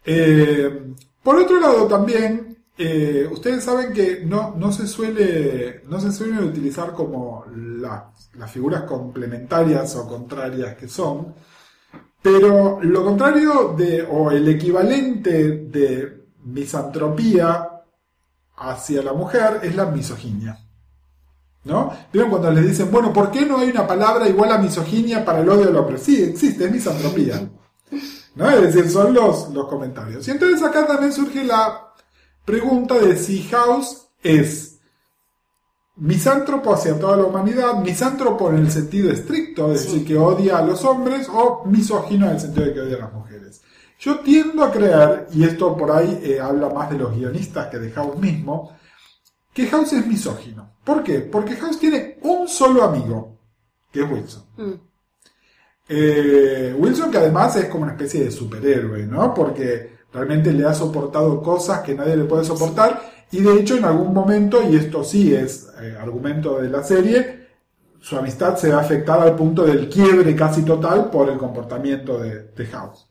Eh, 0.04 0.94
por 1.22 1.36
otro 1.36 1.60
lado 1.60 1.86
también, 1.86 2.59
eh, 2.82 3.28
ustedes 3.30 3.62
saben 3.64 3.92
que 3.92 4.24
no, 4.24 4.54
no 4.56 4.72
se 4.72 4.86
suele, 4.86 5.82
no 5.86 6.00
se 6.00 6.10
suelen 6.12 6.38
utilizar 6.44 6.92
como 6.94 7.44
la- 7.54 8.10
las 8.34 8.50
figuras 8.50 8.84
complementarias 8.84 9.94
o 9.96 10.08
contrarias 10.08 10.76
que 10.76 10.88
son, 10.88 11.34
pero 12.22 12.80
lo 12.82 13.04
contrario 13.04 13.74
de, 13.76 14.02
o 14.02 14.30
el 14.30 14.48
equivalente 14.48 15.32
de 15.58 16.26
misantropía 16.44 17.68
hacia 18.56 19.02
la 19.02 19.12
mujer 19.12 19.60
es 19.62 19.74
la 19.76 19.86
misoginia. 19.86 20.58
¿No? 21.62 21.92
¿Vieron 22.10 22.30
cuando 22.30 22.50
les 22.50 22.66
dicen, 22.66 22.90
bueno, 22.90 23.12
¿por 23.12 23.30
qué 23.30 23.44
no 23.44 23.58
hay 23.58 23.68
una 23.70 23.86
palabra 23.86 24.26
igual 24.26 24.50
a 24.50 24.56
misoginia 24.58 25.22
para 25.26 25.40
el 25.40 25.48
odio 25.50 25.68
al 25.68 25.76
hombre? 25.76 25.98
Sí, 25.98 26.22
existe, 26.22 26.64
es 26.64 26.72
misantropía. 26.72 27.50
¿No? 28.34 28.48
Es 28.48 28.62
decir, 28.62 28.90
son 28.90 29.12
los, 29.12 29.50
los 29.50 29.66
comentarios. 29.68 30.26
Y 30.26 30.30
entonces 30.30 30.62
acá 30.62 30.86
también 30.86 31.12
surge 31.12 31.44
la 31.44 31.89
pregunta 32.50 32.98
de 32.98 33.16
si 33.16 33.42
House 33.44 34.08
es 34.22 34.80
misántropo 35.96 36.74
hacia 36.74 36.98
toda 36.98 37.16
la 37.16 37.24
humanidad, 37.24 37.76
misántropo 37.76 38.50
en 38.50 38.56
el 38.56 38.70
sentido 38.70 39.12
estricto, 39.12 39.72
es 39.72 39.82
Sí. 39.82 39.86
decir, 39.86 40.06
que 40.08 40.16
odia 40.16 40.58
a 40.58 40.62
los 40.62 40.84
hombres, 40.84 41.28
o 41.32 41.64
misógino 41.66 42.26
en 42.26 42.32
el 42.32 42.40
sentido 42.40 42.66
de 42.66 42.74
que 42.74 42.80
odia 42.80 42.96
a 42.96 43.00
las 43.00 43.12
mujeres. 43.12 43.62
Yo 44.00 44.18
tiendo 44.20 44.64
a 44.64 44.72
creer, 44.72 45.28
y 45.32 45.44
esto 45.44 45.76
por 45.76 45.92
ahí 45.92 46.20
eh, 46.24 46.40
habla 46.40 46.70
más 46.70 46.90
de 46.90 46.98
los 46.98 47.14
guionistas 47.14 47.68
que 47.68 47.78
de 47.78 47.90
House 47.92 48.16
mismo, 48.18 48.76
que 49.52 49.66
House 49.66 49.92
es 49.92 50.06
misógino. 50.06 50.72
¿Por 50.82 51.04
qué? 51.04 51.20
Porque 51.20 51.54
House 51.56 51.78
tiene 51.78 52.18
un 52.22 52.48
solo 52.48 52.82
amigo, 52.82 53.36
que 53.92 54.02
es 54.02 54.10
Wilson. 54.10 54.44
Mm. 54.56 54.72
Eh, 55.88 56.74
Wilson 56.78 57.10
que 57.10 57.18
además 57.18 57.54
es 57.56 57.66
como 57.66 57.82
una 57.84 57.92
especie 57.92 58.24
de 58.24 58.30
superhéroe, 58.30 59.04
¿no? 59.06 59.34
Porque 59.34 59.99
realmente 60.12 60.52
le 60.52 60.66
ha 60.66 60.74
soportado 60.74 61.42
cosas 61.42 61.80
que 61.80 61.94
nadie 61.94 62.16
le 62.16 62.24
puede 62.24 62.44
soportar 62.44 63.00
y 63.32 63.40
de 63.40 63.54
hecho 63.54 63.76
en 63.76 63.84
algún 63.84 64.12
momento, 64.12 64.60
y 64.68 64.76
esto 64.76 65.04
sí 65.04 65.34
es 65.34 65.68
eh, 65.80 65.96
argumento 66.00 66.60
de 66.60 66.68
la 66.68 66.82
serie, 66.82 67.48
su 68.00 68.16
amistad 68.16 68.56
se 68.56 68.70
va 68.70 68.78
a 68.78 68.82
afectar 68.82 69.20
al 69.20 69.36
punto 69.36 69.64
del 69.64 69.88
quiebre 69.88 70.34
casi 70.34 70.62
total 70.62 71.10
por 71.10 71.28
el 71.28 71.38
comportamiento 71.38 72.18
de, 72.18 72.44
de 72.56 72.66
House. 72.66 73.06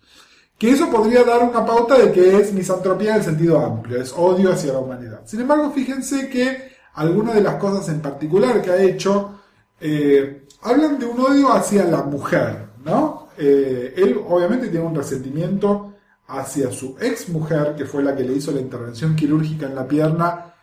Que 0.57 0.71
eso 0.71 0.89
podría 0.89 1.23
dar 1.23 1.41
una 1.43 1.65
pauta 1.65 1.97
de 1.97 2.11
que 2.11 2.37
es 2.37 2.51
misantropía 2.51 3.11
en 3.11 3.17
el 3.17 3.23
sentido 3.23 3.59
amplio, 3.59 4.01
es 4.01 4.13
odio 4.17 4.51
hacia 4.51 4.73
la 4.73 4.79
humanidad. 4.79 5.21
Sin 5.25 5.39
embargo, 5.39 5.71
fíjense 5.71 6.27
que 6.27 6.73
algunas 6.95 7.35
de 7.35 7.41
las 7.41 7.55
cosas 7.55 7.87
en 7.87 8.01
particular 8.01 8.61
que 8.61 8.71
ha 8.71 8.81
hecho 8.81 9.39
eh, 9.79 10.47
hablan 10.61 10.99
de 10.99 11.05
un 11.05 11.19
odio 11.21 11.53
hacia 11.53 11.85
la 11.85 12.03
mujer, 12.03 12.67
¿no? 12.83 13.29
Eh, 13.37 13.93
él 13.95 14.19
obviamente 14.27 14.67
tiene 14.67 14.85
un 14.85 14.95
resentimiento 14.95 15.88
hacia 16.29 16.71
su 16.71 16.95
ex 16.99 17.29
mujer, 17.29 17.75
que 17.75 17.85
fue 17.85 18.03
la 18.03 18.15
que 18.15 18.23
le 18.23 18.33
hizo 18.33 18.51
la 18.51 18.61
intervención 18.61 19.15
quirúrgica 19.15 19.65
en 19.65 19.75
la 19.75 19.87
pierna, 19.87 20.53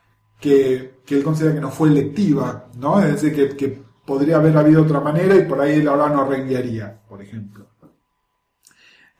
que, 0.40 1.00
que 1.04 1.16
él 1.16 1.24
considera 1.24 1.54
que 1.54 1.60
no 1.60 1.70
fue 1.70 1.88
electiva, 1.88 2.68
¿no? 2.78 3.00
Es 3.00 3.20
decir, 3.20 3.34
que, 3.34 3.56
que 3.56 3.82
podría 4.04 4.36
haber 4.36 4.56
habido 4.56 4.82
otra 4.82 5.00
manera 5.00 5.34
y 5.34 5.42
por 5.42 5.60
ahí 5.60 5.80
él 5.80 5.88
ahora 5.88 6.08
no 6.08 6.24
renguearía, 6.28 7.00
por 7.08 7.20
ejemplo. 7.20 7.66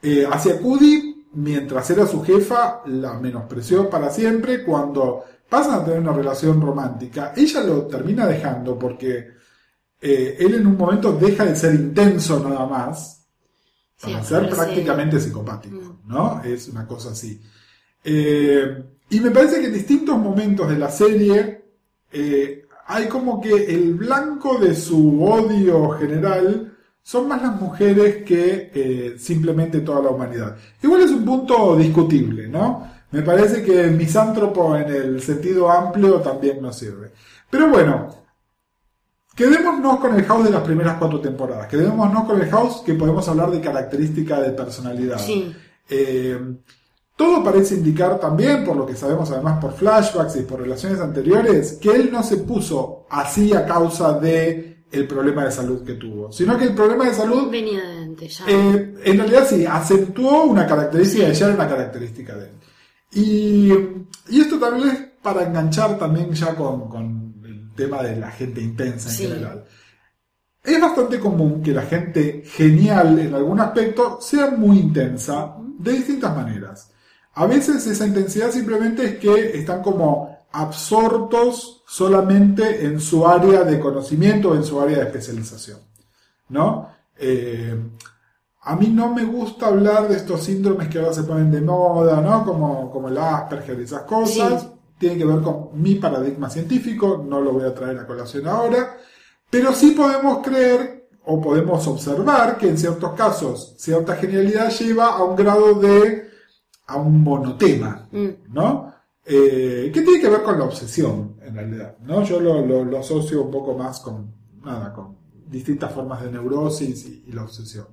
Eh, 0.01 0.25
hacia 0.31 0.59
Cudi, 0.59 1.27
mientras 1.33 1.89
era 1.89 2.07
su 2.07 2.23
jefa, 2.23 2.81
la 2.85 3.19
menospreció 3.19 3.89
para 3.89 4.09
siempre. 4.09 4.63
Cuando 4.63 5.23
pasan 5.49 5.81
a 5.81 5.83
tener 5.83 5.99
una 5.99 6.13
relación 6.13 6.61
romántica, 6.61 7.33
ella 7.35 7.61
lo 7.63 7.87
termina 7.87 8.25
dejando 8.25 8.77
porque 8.77 9.31
eh, 9.99 10.37
él 10.39 10.55
en 10.55 10.67
un 10.67 10.77
momento 10.77 11.11
deja 11.13 11.43
de 11.43 11.55
ser 11.55 11.75
intenso 11.75 12.39
nada 12.39 12.65
más 12.67 13.16
Sí, 13.97 14.11
para 14.11 14.23
ser 14.23 14.49
prácticamente 14.49 15.19
psicopático, 15.19 15.75
Mm. 16.05 16.07
¿no? 16.07 16.41
Es 16.43 16.67
una 16.69 16.85
cosa 16.87 17.11
así. 17.11 17.41
Eh, 18.03 18.83
y 19.09 19.19
me 19.19 19.31
parece 19.31 19.59
que 19.59 19.67
en 19.67 19.73
distintos 19.73 20.17
momentos 20.17 20.69
de 20.69 20.77
la 20.77 20.89
serie 20.91 21.65
eh, 22.11 22.65
hay 22.87 23.07
como 23.07 23.41
que 23.41 23.65
el 23.73 23.95
blanco 23.95 24.57
de 24.59 24.75
su 24.75 25.23
odio 25.23 25.89
general 25.91 26.73
son 27.01 27.27
más 27.27 27.41
las 27.41 27.59
mujeres 27.59 28.23
que 28.23 28.71
eh, 28.73 29.15
simplemente 29.17 29.79
toda 29.81 30.01
la 30.03 30.09
humanidad. 30.09 30.55
Igual 30.83 31.01
es 31.01 31.11
un 31.11 31.25
punto 31.25 31.75
discutible, 31.77 32.47
¿no? 32.47 32.87
Me 33.11 33.21
parece 33.23 33.63
que 33.63 33.81
el 33.85 33.91
misántropo 33.91 34.75
en 34.75 34.89
el 34.89 35.21
sentido 35.21 35.71
amplio 35.71 36.15
también 36.21 36.61
nos 36.61 36.77
sirve. 36.77 37.11
Pero 37.49 37.69
bueno, 37.69 38.26
Quedémonos 39.37 39.99
con 39.99 40.15
el 40.15 40.25
house 40.25 40.45
de 40.45 40.49
las 40.49 40.63
primeras 40.63 40.97
cuatro 40.97 41.21
temporadas. 41.21 41.67
Quedémonos 41.67 42.23
con 42.25 42.41
el 42.41 42.49
house 42.49 42.81
que 42.83 42.95
podemos 42.95 43.27
hablar 43.29 43.51
de 43.51 43.61
característica 43.61 44.41
de 44.41 44.49
personalidad. 44.49 45.19
Sí. 45.19 45.55
Eh, 45.87 46.39
todo 47.15 47.43
parece 47.43 47.75
indicar 47.75 48.19
también, 48.19 48.65
por 48.65 48.75
lo 48.75 48.85
que 48.85 48.95
sabemos 48.95 49.29
además 49.31 49.59
por 49.59 49.73
flashbacks 49.73 50.37
y 50.37 50.41
por 50.41 50.61
relaciones 50.61 50.99
anteriores, 50.99 51.73
que 51.73 51.91
él 51.91 52.09
no 52.11 52.23
se 52.23 52.37
puso 52.37 53.05
así 53.11 53.53
a 53.53 53.63
causa 53.65 54.13
de 54.19 54.83
el 54.91 55.07
problema 55.07 55.45
de 55.45 55.51
salud 55.51 55.83
que 55.83 55.93
tuvo, 55.93 56.31
sino 56.31 56.57
que 56.57 56.63
el 56.65 56.73
problema 56.73 57.05
de 57.05 57.13
salud 57.13 57.51
Venía 57.51 57.83
de 57.83 57.97
antes 58.03 58.39
ya. 58.39 58.45
eh, 58.47 58.95
en 59.03 59.17
realidad 59.17 59.45
sí, 59.47 59.65
acentuó 59.65 60.45
una 60.45 60.65
característica, 60.65 61.29
ya 61.31 61.45
era 61.45 61.55
una 61.55 61.67
característica 61.67 62.35
de 62.35 62.45
él. 62.45 62.51
Y, 63.13 63.71
y 64.35 64.41
esto 64.41 64.57
también 64.57 64.89
es 64.89 64.99
para 65.21 65.43
enganchar 65.43 65.97
también 65.97 66.31
ya 66.33 66.55
con, 66.55 66.87
con 66.87 67.26
tema 67.77 68.03
de 68.03 68.17
la 68.17 68.29
gente 68.31 68.59
intensa 68.61 69.07
en 69.09 69.15
Sí. 69.15 69.23
general. 69.27 69.63
Es 70.61 70.81
bastante 70.81 71.17
común 71.17 71.61
que 71.63 71.71
la 71.71 71.83
gente 71.83 72.43
genial 72.45 73.17
en 73.19 73.33
algún 73.33 73.61
aspecto 73.61 74.19
sea 74.19 74.51
muy 74.51 74.79
intensa 74.79 75.55
de 75.79 75.93
distintas 75.93 76.35
maneras. 76.35 76.91
A 77.35 77.45
veces 77.45 77.87
esa 77.87 78.05
intensidad 78.05 78.51
simplemente 78.51 79.05
es 79.05 79.15
que 79.17 79.57
están 79.57 79.81
como 79.81 80.35
absortos 80.51 81.83
solamente 81.87 82.85
en 82.85 82.99
su 82.99 83.25
área 83.25 83.63
de 83.63 83.79
conocimiento, 83.79 84.55
en 84.55 84.63
su 84.65 84.81
área 84.81 84.97
de 84.97 85.03
especialización. 85.05 85.79
¿No? 86.49 86.89
Eh, 87.17 87.75
a 88.61 88.75
mí 88.75 88.87
no 88.87 89.13
me 89.13 89.23
gusta 89.23 89.67
hablar 89.67 90.09
de 90.09 90.17
estos 90.17 90.43
síndromes 90.43 90.89
que 90.89 90.99
ahora 90.99 91.13
se 91.13 91.23
ponen 91.23 91.49
de 91.51 91.61
moda, 91.61 92.19
¿no? 92.21 92.43
Como, 92.43 92.91
como 92.91 93.07
el 93.07 93.17
Asperger 93.17 93.79
y 93.79 93.83
esas 93.83 94.01
cosas. 94.01 94.61
Sí. 94.63 94.67
Tiene 94.99 95.17
que 95.17 95.25
ver 95.25 95.41
con 95.41 95.69
mi 95.73 95.95
paradigma 95.95 96.49
científico, 96.49 97.23
no 97.27 97.39
lo 97.41 97.51
voy 97.53 97.65
a 97.65 97.73
traer 97.73 97.97
a 97.99 98.07
colación 98.07 98.47
ahora. 98.47 98.97
Pero 99.49 99.73
sí 99.73 99.91
podemos 99.91 100.39
creer 100.39 101.07
o 101.25 101.39
podemos 101.41 101.85
observar 101.87 102.57
que 102.57 102.69
en 102.69 102.77
ciertos 102.77 103.11
casos 103.13 103.75
cierta 103.77 104.15
genialidad 104.15 104.69
lleva 104.71 105.07
a 105.17 105.23
un 105.23 105.35
grado 105.35 105.75
de, 105.75 106.29
a 106.87 106.95
un 106.97 107.21
monotema, 107.23 108.07
Mm. 108.11 108.27
¿no? 108.53 108.93
Eh, 109.29 109.91
que 109.93 110.01
tiene 110.03 110.21
que 110.21 110.29
ver 110.29 110.41
con 110.41 110.57
la 110.57 110.63
obsesión, 110.65 111.35
en 111.41 111.53
realidad, 111.53 111.97
¿no? 112.01 112.23
Yo 112.23 112.39
lo, 112.39 112.65
lo- 112.65 112.85
lo 112.85 112.97
asocio 112.99 113.43
un 113.43 113.51
poco 113.51 113.77
más 113.77 113.99
con, 113.99 114.33
nada, 114.63 114.93
con 114.93 115.17
distintas 115.49 115.91
formas 115.91 116.21
de 116.23 116.31
neurosis 116.31 117.05
y, 117.05 117.25
y 117.27 117.31
la 117.33 117.43
obsesión. 117.43 117.87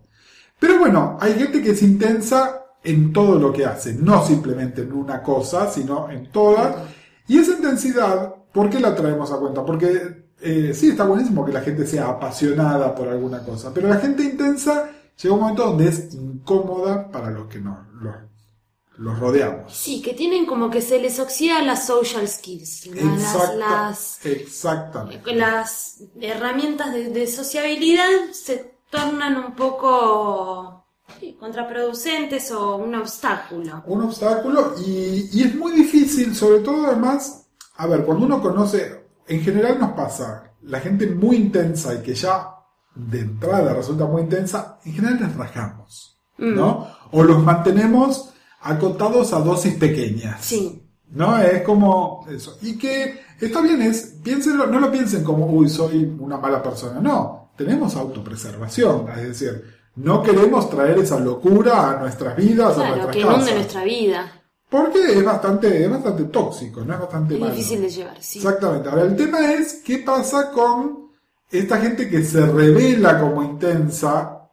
Pero 0.60 0.78
bueno, 0.78 1.16
hay 1.20 1.34
gente 1.34 1.60
que 1.60 1.70
es 1.72 1.82
intensa 1.82 2.60
en 2.84 3.12
todo 3.12 3.36
lo 3.40 3.52
que 3.52 3.64
hace, 3.66 3.94
no 3.94 4.24
simplemente 4.24 4.82
en 4.82 4.92
una 4.92 5.22
cosa, 5.22 5.68
sino 5.68 6.08
en 6.08 6.30
todas. 6.30 6.76
Y 7.28 7.38
esa 7.38 7.52
intensidad, 7.52 8.34
¿por 8.52 8.68
qué 8.70 8.80
la 8.80 8.94
traemos 8.94 9.30
a 9.32 9.38
cuenta? 9.38 9.64
Porque 9.64 10.24
eh, 10.40 10.72
sí, 10.74 10.90
está 10.90 11.04
buenísimo 11.04 11.44
que 11.44 11.52
la 11.52 11.62
gente 11.62 11.86
sea 11.86 12.08
apasionada 12.08 12.94
por 12.94 13.08
alguna 13.08 13.42
cosa, 13.44 13.72
pero 13.72 13.88
la 13.88 13.96
gente 13.96 14.22
intensa 14.24 14.90
llega 15.20 15.34
un 15.34 15.40
momento 15.40 15.64
donde 15.66 15.88
es 15.88 16.12
incómoda 16.14 17.08
para 17.10 17.30
los 17.30 17.46
que 17.48 17.60
no, 17.60 17.86
los, 18.02 18.14
los 18.98 19.18
rodeamos. 19.18 19.72
Sí, 19.74 20.02
que 20.02 20.12
tienen 20.12 20.44
como 20.44 20.68
que 20.70 20.82
se 20.82 21.00
les 21.00 21.18
oxida 21.18 21.62
las 21.62 21.86
social 21.86 22.28
skills, 22.28 22.86
la- 22.88 23.02
las, 23.04 23.34
Exacta- 23.34 23.56
las, 23.56 24.26
exactamente. 24.26 25.34
las 25.34 26.00
herramientas 26.20 26.92
de, 26.92 27.08
de 27.08 27.26
sociabilidad 27.26 28.06
se 28.32 28.74
tornan 28.90 29.36
un 29.38 29.54
poco 29.54 30.83
sí, 31.20 31.36
contraproducentes 31.38 32.50
o 32.52 32.76
un 32.76 32.94
obstáculo. 32.94 33.82
un 33.86 34.02
obstáculo 34.02 34.74
y, 34.86 35.28
y 35.32 35.42
es 35.42 35.54
muy 35.54 35.72
difícil, 35.72 36.34
sobre 36.34 36.60
todo 36.60 36.86
además, 36.86 37.46
a 37.76 37.86
ver, 37.86 38.04
cuando 38.04 38.26
uno 38.26 38.42
conoce, 38.42 39.04
en 39.26 39.40
general 39.40 39.78
nos 39.78 39.92
pasa, 39.92 40.52
la 40.62 40.80
gente 40.80 41.06
muy 41.06 41.36
intensa 41.36 41.94
y 41.94 42.02
que 42.02 42.14
ya 42.14 42.50
de 42.94 43.20
entrada 43.20 43.74
resulta 43.74 44.06
muy 44.06 44.22
intensa, 44.22 44.78
en 44.84 44.92
general 44.92 45.18
les 45.20 45.36
rajamos, 45.36 46.20
¿no? 46.38 46.88
O 47.10 47.22
los 47.22 47.42
mantenemos 47.42 48.30
acotados 48.60 49.32
a 49.32 49.40
dosis 49.40 49.74
pequeñas. 49.74 50.44
Sí. 50.44 50.80
¿No? 51.10 51.38
Es 51.38 51.62
como 51.62 52.26
eso. 52.28 52.58
Y 52.62 52.76
que 52.76 53.20
está 53.40 53.60
bien, 53.60 53.82
es, 53.82 54.16
piénsenlo, 54.22 54.66
no 54.66 54.80
lo 54.80 54.90
piensen 54.90 55.22
como, 55.22 55.46
uy, 55.46 55.68
soy 55.68 56.04
una 56.18 56.38
mala 56.38 56.62
persona. 56.62 57.00
No, 57.00 57.52
tenemos 57.56 57.94
autopreservación. 57.94 59.06
Es 59.16 59.40
decir, 59.40 59.73
no 59.96 60.22
queremos 60.22 60.68
traer 60.70 60.98
esa 60.98 61.18
locura 61.20 61.90
a 61.90 61.96
nuestras 62.00 62.36
vidas, 62.36 62.72
a 62.72 62.74
Claro, 62.74 62.96
nuestras 62.96 63.16
que 63.16 63.22
casas. 63.22 63.54
nuestra 63.54 63.84
vida. 63.84 64.32
Porque 64.68 65.12
es 65.18 65.24
bastante, 65.24 65.84
es 65.84 65.90
bastante 65.90 66.24
tóxico, 66.24 66.80
no 66.84 66.94
es 66.94 67.00
bastante 67.00 67.34
Es 67.34 67.40
malo. 67.40 67.52
difícil 67.54 67.80
de 67.82 67.88
llevar, 67.90 68.20
sí. 68.22 68.38
Exactamente. 68.38 68.88
Ahora, 68.88 69.02
el 69.02 69.14
tema 69.16 69.52
es 69.52 69.74
qué 69.84 69.98
pasa 69.98 70.50
con 70.50 71.10
esta 71.50 71.78
gente 71.78 72.08
que 72.08 72.24
se 72.24 72.44
revela 72.44 73.20
como 73.20 73.42
intensa 73.44 74.48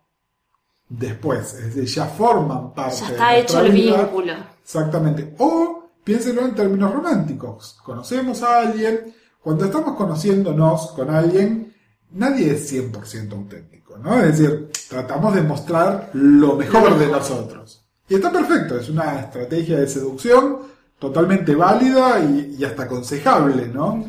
después. 0.88 1.54
Es 1.56 1.76
decir, 1.76 1.86
ya 1.86 2.06
forman 2.06 2.74
parte 2.74 2.98
Ya 3.00 3.08
de 3.08 3.12
está 3.14 3.36
hecho 3.38 3.62
el 3.62 3.72
vida. 3.72 4.02
vínculo. 4.04 4.34
Exactamente. 4.64 5.34
O 5.40 5.86
piénsenlo 6.04 6.42
en 6.42 6.54
términos 6.56 6.94
románticos. 6.94 7.78
Conocemos 7.84 8.44
a 8.44 8.60
alguien, 8.60 9.16
cuando 9.42 9.66
estamos 9.66 9.96
conociéndonos 9.96 10.92
con 10.92 11.10
alguien, 11.10 11.74
nadie 12.12 12.52
es 12.52 12.72
100% 12.72 13.32
auténtico, 13.34 13.81
¿no? 13.98 14.22
Es 14.22 14.38
decir, 14.38 14.72
tratamos 14.90 15.36
de 15.36 15.42
mostrar 15.42 16.10
lo 16.14 16.56
mejor 16.56 16.98
de 16.98 17.08
nosotros. 17.08 17.86
Y 18.08 18.16
está 18.16 18.32
perfecto, 18.32 18.78
es 18.80 18.90
una 18.90 19.20
estrategia 19.20 19.80
de 19.80 19.88
seducción 19.88 20.60
totalmente 21.00 21.56
válida 21.56 22.20
y, 22.20 22.56
y 22.60 22.64
hasta 22.66 22.84
aconsejable, 22.84 23.68
¿no? 23.68 24.04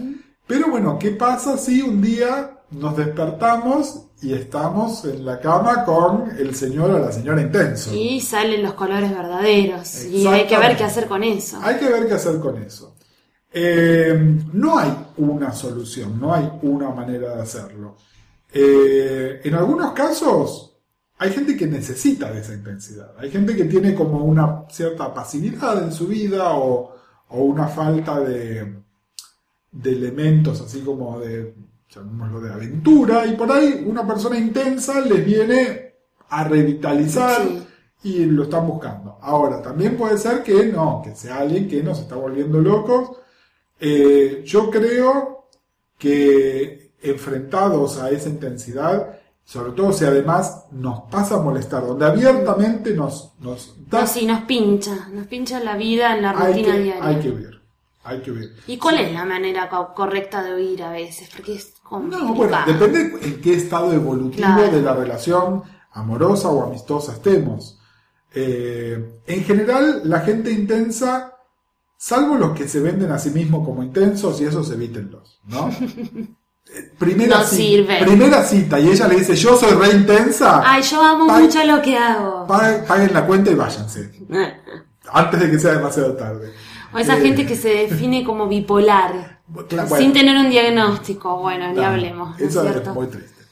Pero 0.47 0.69
bueno, 0.69 0.99
¿qué 0.99 1.13
pasa 1.13 1.57
si 1.57 1.81
un 1.81 2.03
día 2.03 2.59
nos 2.73 2.97
despertamos 2.97 4.07
y 4.21 4.33
estamos 4.35 5.05
en 5.05 5.25
la 5.25 5.41
cama 5.41 5.85
con 5.85 6.31
el 6.39 6.55
señor 6.55 6.91
o 6.91 6.99
la 6.99 7.13
señora 7.13 7.41
intenso? 7.41 7.95
Y 7.95 8.21
salen 8.21 8.63
los 8.63 8.75
colores 8.75 9.11
verdaderos. 9.11 10.05
Y 10.05 10.27
hay 10.27 10.47
que 10.47 10.59
ver 10.59 10.77
qué 10.77 10.85
hacer 10.85 11.07
con 11.07 11.23
eso. 11.23 11.59
Hay 11.63 11.77
que 11.77 11.89
ver 11.89 12.07
qué 12.07 12.15
hacer 12.15 12.39
con 12.39 12.63
eso. 12.63 12.95
Eh, 13.53 14.39
no 14.53 14.79
hay 14.79 14.95
una 15.19 15.53
solución, 15.53 16.19
no 16.21 16.33
hay 16.35 16.51
una 16.63 16.91
manera 16.91 17.37
de 17.37 17.43
hacerlo. 17.43 17.97
Eh, 18.53 19.41
en 19.45 19.55
algunos 19.55 19.93
casos 19.93 20.77
hay 21.19 21.31
gente 21.33 21.57
que 21.57 21.67
necesita 21.67 22.31
de 22.33 22.41
esa 22.41 22.55
intensidad. 22.55 23.15
Hay 23.19 23.31
gente 23.31 23.55
que 23.57 23.65
tiene 23.65 23.95
como 23.95 24.25
una 24.25 24.65
cierta 24.71 25.13
pasividad 25.15 25.83
en 25.83 25.93
su 25.93 26.07
vida 26.09 26.55
o, 26.57 26.95
o 27.29 27.39
una 27.45 27.69
falta 27.69 28.21
de, 28.21 28.75
de 29.71 29.91
elementos 29.93 30.61
así 30.61 30.81
como 30.81 31.21
de, 31.21 31.55
llamémoslo 31.89 32.41
de 32.41 32.53
aventura, 32.53 33.27
y 33.27 33.37
por 33.37 33.53
ahí 33.53 33.85
una 33.87 34.07
persona 34.07 34.37
intensa 34.39 35.01
les 35.01 35.25
viene 35.25 35.95
a 36.31 36.45
revitalizar 36.45 37.43
Sí. 37.47 37.63
y 38.05 38.25
lo 38.27 38.45
están 38.45 38.67
buscando. 38.67 39.19
Ahora, 39.21 39.63
también 39.63 39.97
puede 39.97 40.19
ser 40.19 40.43
que 40.43 40.67
no, 40.67 41.03
que 41.05 41.15
sea 41.15 41.39
alguien 41.39 41.69
que 41.69 41.83
nos 41.83 42.01
está 42.01 42.17
volviendo 42.17 42.59
locos. 42.61 43.19
Eh, 43.79 44.43
yo 44.45 44.71
creo 44.71 45.49
que 45.99 46.82
enfrentados 47.03 47.99
a 47.99 48.11
esa 48.11 48.29
intensidad, 48.29 49.19
sobre 49.45 49.73
todo 49.73 49.93
si 49.93 50.05
además 50.05 50.67
nos 50.71 51.03
pasa 51.11 51.37
a 51.37 51.43
molestar, 51.43 51.87
donde 51.87 52.07
abiertamente 52.07 52.95
nos, 52.95 53.33
nos 53.41 53.75
da, 53.89 54.03
No, 54.03 54.07
sí, 54.07 54.25
nos 54.27 54.43
pincha. 54.43 55.09
Nos 55.13 55.27
pincha 55.27 55.61
la 55.61 55.77
vida 55.77 56.17
en 56.17 56.23
la 56.23 56.31
hay, 56.31 56.53
rutina 56.53 56.73
que, 56.75 56.83
diaria. 56.83 57.05
hay 57.07 57.17
que 57.21 57.31
huir. 57.31 57.63
Hay 58.05 58.21
que 58.21 58.31
huir. 58.33 58.57
¿Y 58.67 58.79
cuál 58.79 58.99
es 58.99 59.13
la 59.13 59.25
manera 59.25 59.69
co- 59.69 59.93
correcta 59.95 60.43
de 60.43 60.55
huir 60.55 60.83
a 60.83 60.91
veces? 60.91 61.29
Porque 61.35 61.55
es 61.55 61.75
complicado. 61.83 62.25
No, 62.29 62.35
bueno, 62.35 62.57
depende 62.67 63.17
en 63.23 63.41
qué 63.41 63.55
estado 63.55 63.93
evolutivo 63.93 64.37
Claro. 64.47 64.73
de 64.73 64.83
la 64.83 64.95
relación 64.95 65.63
amorosa 65.93 66.49
o 66.49 66.65
amistosa 66.65 67.13
estemos. 67.13 67.79
Eh, 68.35 69.21
en 69.27 69.45
general, 69.45 70.01
la 70.05 70.21
gente 70.21 70.51
intensa, 70.51 71.37
salvo 71.97 72.37
los 72.37 72.57
que 72.57 72.67
se 72.67 72.81
venden 72.81 73.13
a 73.13 73.19
sí 73.19 73.31
mismos 73.31 73.65
como 73.65 73.83
intensos, 73.83 74.41
y 74.41 74.47
esos 74.47 74.71
evítenlos, 74.71 75.41
¿no? 75.47 75.71
Primera, 76.99 77.39
No 77.39 77.45
cita, 77.45 77.99
primera 78.05 78.43
cita 78.45 78.81
y 78.81 78.89
ella 78.89 79.07
le 79.09 79.17
dice 79.17 79.35
yo 79.37 79.57
soy 79.57 79.73
re 79.75 79.91
intensa, 79.95 80.63
Ay, 80.65 80.83
yo 80.83 81.03
amo 81.03 81.27
mucho 81.27 81.63
lo 81.65 81.83
que 81.83 81.97
hago. 81.99 82.47
pa- 82.47 82.83
paguen 82.87 83.13
la 83.13 83.27
cuenta 83.27 83.51
y 83.51 83.55
váyanse, 83.55 84.11
antes 85.13 85.41
de 85.41 85.51
que 85.51 85.59
sea 85.59 85.73
demasiado 85.75 86.15
tarde. 86.15 86.53
O 86.95 86.99
esa 86.99 87.19
Eh, 87.19 87.23
gente 87.23 87.45
que 87.47 87.57
se 87.57 87.69
define 87.69 88.25
como 88.25 88.47
bipolar. 88.49 89.41
Bueno. 89.47 89.97
Sin 89.99 90.13
tener 90.15 90.37
un 90.37 90.49
diagnóstico. 90.51 91.39
Bueno, 91.41 91.73
ni 91.73 91.83
hablemos. 91.85 92.31
¿no 92.31 92.37
es 92.37 92.43
Eso 92.51 92.67
es 92.67 92.87
muy 92.95 93.07
triste. 93.09 93.43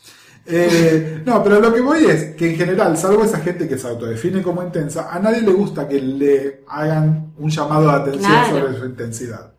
Eh, 0.47 1.23
no, 1.27 1.43
pero 1.45 1.61
lo 1.61 1.73
que 1.75 1.81
voy 1.81 2.05
es 2.07 2.35
que 2.37 2.51
en 2.53 2.57
general, 2.57 2.97
salvo 2.97 3.23
esa 3.25 3.41
gente 3.41 3.69
que 3.69 3.77
se 3.79 3.87
autodefine 3.89 4.43
como 4.43 4.63
intensa, 4.63 5.09
a 5.13 5.19
nadie 5.19 5.43
le 5.43 5.53
gusta 5.53 5.87
que 5.89 6.01
le 6.01 6.65
hagan 6.69 7.33
un 7.39 7.51
llamado 7.51 7.83
de 7.87 7.93
atención 7.93 8.31
Claro. 8.33 8.59
sobre 8.61 8.79
su 8.79 8.85
intensidad. 8.87 9.53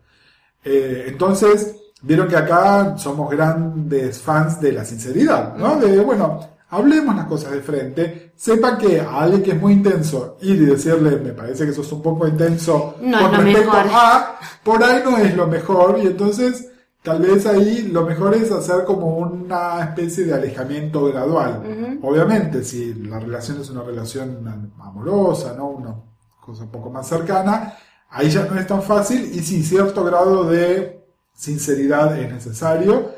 Eh, 0.64 1.04
entonces, 1.08 1.76
vieron 2.02 2.28
que 2.28 2.36
acá 2.36 2.96
somos 2.98 3.30
grandes 3.30 4.20
fans 4.20 4.60
de 4.60 4.72
la 4.72 4.84
sinceridad, 4.84 5.56
¿no? 5.56 5.76
De, 5.76 6.00
bueno, 6.00 6.40
hablemos 6.70 7.14
las 7.14 7.26
cosas 7.26 7.52
de 7.52 7.60
frente, 7.60 8.32
sepan 8.34 8.78
que 8.78 9.00
a 9.00 9.20
alguien 9.20 9.42
que 9.42 9.52
es 9.52 9.60
muy 9.60 9.74
intenso, 9.74 10.36
ir 10.42 10.60
y 10.62 10.66
decirle, 10.66 11.16
me 11.18 11.32
parece 11.32 11.66
que 11.66 11.72
sos 11.72 11.90
un 11.92 12.02
poco 12.02 12.26
intenso 12.26 12.96
No 13.00 13.20
con 13.20 13.32
respecto 13.44 13.72
mejor. 13.72 13.90
a, 13.92 14.38
por 14.64 14.82
ahí 14.82 15.02
no 15.04 15.16
es 15.18 15.36
lo 15.36 15.46
mejor, 15.46 15.98
y 16.02 16.06
entonces 16.06 16.68
tal 17.02 17.20
vez 17.20 17.46
ahí 17.46 17.88
lo 17.92 18.04
mejor 18.04 18.34
es 18.34 18.50
hacer 18.50 18.84
como 18.84 19.16
una 19.18 19.82
especie 19.82 20.24
de 20.24 20.34
alejamiento 20.34 21.04
gradual. 21.06 21.98
Obviamente, 22.02 22.64
si 22.64 22.94
la 22.94 23.18
relación 23.18 23.60
es 23.60 23.70
una 23.70 23.82
relación 23.82 24.72
amorosa, 24.80 25.54
¿no? 25.56 25.68
Una 25.68 25.94
cosa 26.40 26.64
un 26.64 26.70
poco 26.70 26.90
más 26.90 27.06
cercana, 27.06 27.74
ahí 28.08 28.30
ya 28.30 28.44
no 28.46 28.58
es 28.58 28.66
tan 28.66 28.82
fácil 28.82 29.30
y 29.32 29.40
sí, 29.40 29.62
cierto 29.62 30.04
grado 30.04 30.44
de 30.44 31.01
sinceridad 31.42 32.18
es 32.18 32.32
necesario. 32.32 33.10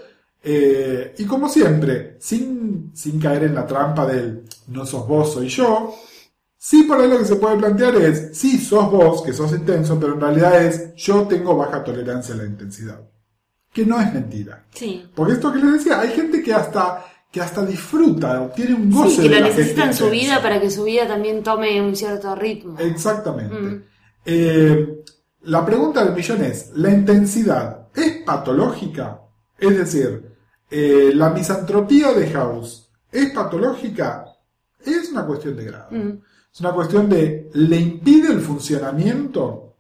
Eh, 0.43 1.15
y 1.19 1.25
como 1.25 1.49
siempre, 1.49 2.17
sin, 2.21 2.91
sin 2.95 3.21
caer 3.21 3.45
en 3.45 3.55
la 3.55 3.67
trampa 3.67 4.07
del 4.07 4.45
no 4.69 4.87
sos 4.87 5.07
vos, 5.07 5.35
soy 5.35 5.49
yo, 5.49 5.95
sí 6.57 6.85
por 6.85 7.01
ahí 7.01 7.09
lo 7.09 7.19
que 7.19 7.25
se 7.25 7.37
puede 7.37 7.57
plantear 7.57 7.97
es, 7.97 8.37
sí 8.37 8.59
sos 8.59 8.91
vos, 8.91 9.23
que 9.23 9.33
sos 9.33 9.53
intenso, 9.53 9.99
pero 10.01 10.15
en 10.15 10.21
realidad 10.21 10.65
es 10.65 10.95
yo 10.97 11.23
tengo 11.23 11.57
baja 11.57 11.85
tolerancia 11.85 12.35
a 12.35 12.39
la 12.39 12.45
intensidad. 12.45 13.01
Que 13.73 13.85
no 13.85 14.01
es 14.01 14.13
mentira. 14.13 14.67
Sí. 14.73 15.05
Porque 15.15 15.35
esto 15.35 15.53
que 15.53 15.59
les 15.59 15.73
decía, 15.75 16.01
hay 16.01 16.11
gente 16.11 16.43
que 16.43 16.55
hasta, 16.55 17.05
que 17.31 17.41
hasta 17.41 17.65
disfruta, 17.67 18.41
obtiene 18.43 18.75
un 18.75 18.91
goce 18.91 19.11
Sí, 19.11 19.17
que 19.17 19.23
de 19.29 19.35
lo 19.35 19.41
la 19.41 19.49
necesita 19.49 19.85
en 19.85 19.95
su 19.95 20.09
vida 20.11 20.41
para 20.41 20.61
que 20.61 20.71
su 20.71 20.85
vida 20.85 21.07
también 21.09 21.43
tome 21.43 21.83
un 21.83 21.97
cierto 21.97 22.35
ritmo. 22.35 22.79
Exactamente. 22.79 23.55
Mm. 23.55 23.83
Eh, 24.27 25.05
la 25.43 25.67
pregunta 25.67 26.05
del 26.05 26.15
millón 26.15 26.43
es, 26.45 26.71
¿la 26.75 26.91
intensidad 26.91 27.84
es 27.95 28.23
patológica? 28.25 29.21
Es 29.59 29.77
decir, 29.77 30.37
eh, 30.71 31.13
¿la 31.15 31.31
misantropía 31.31 32.13
de 32.13 32.31
House 32.31 32.91
es 33.11 33.31
patológica? 33.31 34.27
Es 34.85 35.11
una 35.11 35.25
cuestión 35.25 35.57
de 35.57 35.65
grado. 35.65 35.87
Mm. 35.91 36.19
Es 36.53 36.61
una 36.61 36.73
cuestión 36.73 37.09
de, 37.09 37.51
¿le 37.55 37.77
impide 37.77 38.33
el 38.33 38.41
funcionamiento? 38.41 39.75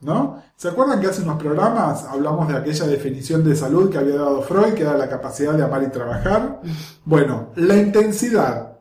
¿No? 0.00 0.42
¿Se 0.56 0.68
acuerdan 0.68 1.00
que 1.00 1.08
hace 1.08 1.22
unos 1.22 1.38
programas 1.38 2.04
hablamos 2.04 2.48
de 2.48 2.56
aquella 2.56 2.86
definición 2.86 3.44
de 3.44 3.54
salud 3.54 3.90
que 3.90 3.98
había 3.98 4.16
dado 4.16 4.40
Freud, 4.42 4.72
que 4.72 4.82
era 4.82 4.96
la 4.96 5.08
capacidad 5.08 5.52
de 5.52 5.62
amar 5.62 5.82
y 5.82 5.88
trabajar? 5.88 6.60
Bueno, 7.04 7.50
la 7.56 7.76
intensidad, 7.76 8.78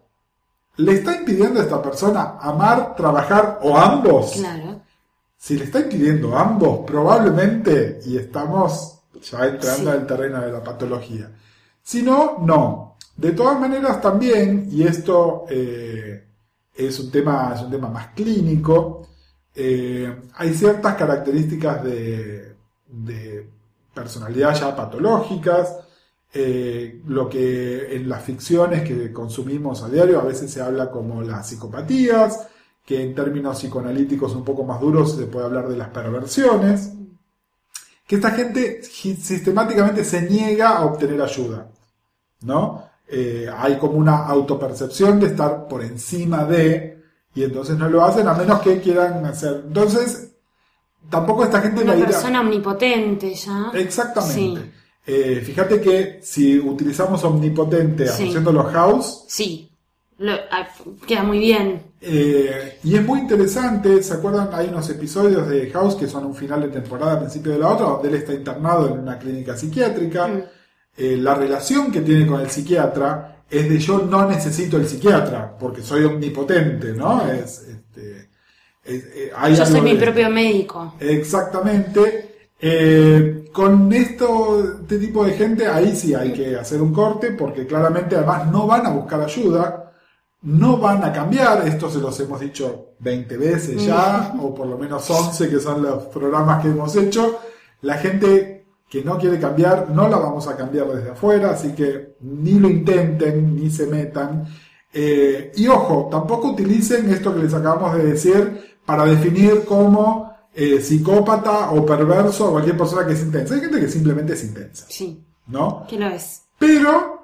¿le 0.78 0.94
está 0.94 1.15
impidiendo 1.15 1.60
a 1.60 1.63
esta 1.63 1.82
persona 1.82 2.38
amar, 2.39 2.96
trabajar 2.96 3.60
o 3.63 3.78
ambos? 3.78 4.34
Claro. 4.34 4.82
Si 5.41 5.58
le 5.58 5.63
está 5.63 5.80
impidiendo 5.80 6.38
ambos, 6.38 6.82
probablemente, 6.86 8.02
y 8.06 8.17
estamos 8.17 8.99
ya 9.23 9.47
entrando 9.47 9.89
Sí. 9.91 9.97
al 9.97 10.06
terreno 10.06 10.41
de 10.41 10.52
la 10.52 10.62
patología. 10.62 11.32
Si 11.82 12.02
no, 12.04 12.39
no. 12.41 12.97
De 13.15 13.32
todas 13.32 13.58
maneras 13.58 14.02
también, 14.02 14.67
y 14.69 14.84
esto 14.84 15.45
eh, 15.49 16.25
es, 16.75 16.99
un 16.99 17.10
tema, 17.10 17.54
es 17.56 17.62
un 17.62 17.71
tema 17.71 17.88
más 17.89 18.08
clínico, 18.10 19.08
eh, 19.56 20.13
hay 20.36 20.54
ciertas 20.54 20.95
características 20.95 21.84
de, 21.86 22.56
de 22.88 23.49
personalidad 23.93 24.54
ya 24.60 24.75
patológicas, 24.75 25.73
eh, 26.34 27.02
lo 27.08 27.30
que 27.30 27.95
en 27.95 28.10
las 28.10 28.23
ficciones 28.23 28.84
que 28.84 29.12
consumimos 29.13 29.84
a 29.84 29.89
diario 29.89 30.19
a 30.19 30.23
veces 30.25 30.52
se 30.52 30.62
habla 30.62 30.91
como 30.91 31.21
las 31.21 31.47
psicopatías, 31.47 32.45
que 32.86 33.02
en 33.04 33.13
términos 33.15 33.58
psicoanalíticos 33.58 34.34
un 34.34 34.44
poco 34.44 34.63
más 34.63 34.80
duros 34.82 35.15
se 35.15 35.26
puede 35.28 35.46
hablar 35.46 35.68
de 35.70 35.78
las 35.78 35.89
perversiones, 35.89 36.92
que 38.08 38.15
esta 38.15 38.32
gente 38.32 38.82
sistemáticamente 38.84 40.04
se 40.04 40.24
niega 40.24 40.70
a 40.78 40.86
obtener 40.86 41.22
ayuda, 41.22 41.68
¿no? 42.42 42.84
Eh, 43.08 43.48
hay 43.56 43.78
como 43.78 43.94
una 43.94 44.26
autopercepción 44.26 45.20
de 45.20 45.28
estar 45.28 45.68
por 45.68 45.84
encima 45.84 46.44
de, 46.46 47.04
y 47.36 47.44
entonces 47.44 47.78
no 47.78 47.88
lo 47.89 48.04
hacen 48.04 48.28
a 48.28 48.34
menos 48.34 48.62
que 48.62 48.80
quieran 48.82 49.24
hacer. 49.26 49.63
Entonces, 49.68 50.32
tampoco 51.10 51.44
esta 51.44 51.62
gente 51.62 51.84
Una 51.84 51.94
la 51.94 52.00
irá- 52.00 52.06
persona 52.08 52.42
omnipotente 52.42 53.34
ya. 53.36 53.72
Exactamente. 53.76 54.34
Sí. 54.62 54.72
Eh, 55.06 55.42
fíjate 55.44 55.80
que 55.82 56.20
si 56.24 56.60
utilizamos 56.60 57.24
omnipotente 57.24 58.08
Sí. 58.08 58.24
asociando 58.24 58.52
los 58.52 58.72
house, 58.72 59.26
Sí. 59.28 59.72
Lo- 60.20 60.34
ah, 60.52 60.68
queda 61.08 61.24
muy 61.24 61.40
bien. 61.40 61.82
eh, 62.02 62.78
y 62.84 62.96
es 62.96 63.06
muy 63.06 63.20
interesante, 63.20 64.02
¿se 64.04 64.14
acuerdan? 64.14 64.50
Hay 64.54 64.68
unos 64.68 64.90
episodios 64.90 65.48
de 65.50 65.70
House 65.72 65.96
que 65.96 66.08
son 66.08 66.26
un 66.26 66.36
final 66.36 66.62
de 66.62 66.68
temporada 66.70 67.20
principio 67.20 67.52
de 67.54 67.60
la 67.60 67.70
otra, 67.70 67.88
donde 67.88 68.08
él 68.10 68.16
está 68.16 68.34
internado 68.34 68.88
en 68.88 69.00
una 69.00 69.18
clínica 69.18 69.56
psiquiátrica. 69.58 70.28
Mm. 70.28 70.44
Eh, 70.98 71.18
la 71.18 71.36
relación 71.36 71.92
que 71.92 72.02
tiene 72.02 72.28
con 72.28 72.40
el 72.42 72.50
psiquiatra 72.50 73.44
es 73.50 73.70
de 73.70 73.80
yo 73.80 74.00
no 74.00 74.28
necesito 74.30 74.78
el 74.78 74.88
psiquiatra, 74.88 75.58
porque 75.58 75.82
soy 75.82 76.04
omnipotente, 76.06 76.94
¿no? 76.94 77.22
Es, 77.32 77.60
este, 77.68 78.30
es- 78.84 79.04
eh, 79.16 79.32
hay 79.36 79.56
Yo 79.56 79.66
soy 79.66 79.82
mi 79.82 79.94
de- 79.96 80.04
propio 80.04 80.30
médico. 80.30 80.94
Exactamente. 81.00 82.26
Eh, 82.62 83.46
con 83.54 83.92
esto, 83.94 84.64
este 84.82 84.98
tipo 85.00 85.24
de 85.26 85.32
gente, 85.34 85.66
ahí 85.68 85.96
sí 85.96 86.14
hay 86.14 86.34
que 86.34 86.56
hacer 86.58 86.82
un 86.82 86.94
corte, 86.94 87.32
porque 87.32 87.66
claramente 87.66 88.16
además 88.18 88.52
no 88.52 88.68
van 88.68 88.86
a 88.86 88.90
buscar 88.90 89.22
ayuda, 89.22 89.88
no 90.41 90.78
van 90.78 91.04
a 91.04 91.12
cambiar, 91.12 91.67
esto 91.67 91.89
se 91.89 91.99
los 91.99 92.17
hemos 92.19 92.39
dicho 92.39 92.93
20 92.99 93.38
veces 93.38 93.86
ya, 93.86 94.34
o 94.41 94.54
por 94.54 94.67
lo 94.67 94.78
menos 94.78 95.10
11 95.10 95.49
que 95.49 95.60
son 95.60 95.82
los 95.82 96.06
programas 96.06 96.62
que 96.62 96.69
hemos 96.69 96.95
hecho. 96.95 97.39
La 97.82 97.95
gente 97.97 98.65
que 98.89 99.04
no 99.04 99.17
quiere 99.17 99.39
cambiar, 99.39 99.89
no 99.91 100.08
la 100.08 100.17
vamos 100.17 100.47
a 100.47 100.56
cambiar 100.58 100.88
desde 100.88 101.12
afuera, 101.12 101.52
así 101.52 101.73
que 101.73 102.15
ni 102.21 102.54
lo 102.54 102.69
intenten, 102.69 103.56
ni 103.56 103.69
se 103.69 103.86
metan. 103.88 104.47
Eh, 104.91 105.52
y 105.56 105.67
ojo, 105.67 106.08
tampoco 106.10 106.49
utilicen 106.52 107.10
esto 107.12 107.34
que 107.36 107.43
les 107.43 107.54
acabamos 107.54 107.95
de 107.95 108.04
decir 108.06 108.78
para 108.86 109.06
definir 109.06 109.65
como 109.65 110.34
eh, 110.54 110.82
psicópata 110.82 111.69
o 111.71 111.86
perverso 111.86 112.47
a 112.47 112.52
cualquier 112.52 112.78
persona 112.78 113.06
que 113.06 113.13
es 113.13 113.21
intensa. 113.21 113.54
Hay 113.54 113.62
gente 113.62 113.80
que 113.80 113.88
simplemente 113.88 114.34
es 114.34 114.43
intensa, 114.43 114.86
Sí. 114.89 115.23
¿no? 115.47 115.86
¿Qué 115.88 115.97
lo 115.99 116.08
es? 116.08 116.43
Pero 116.58 117.19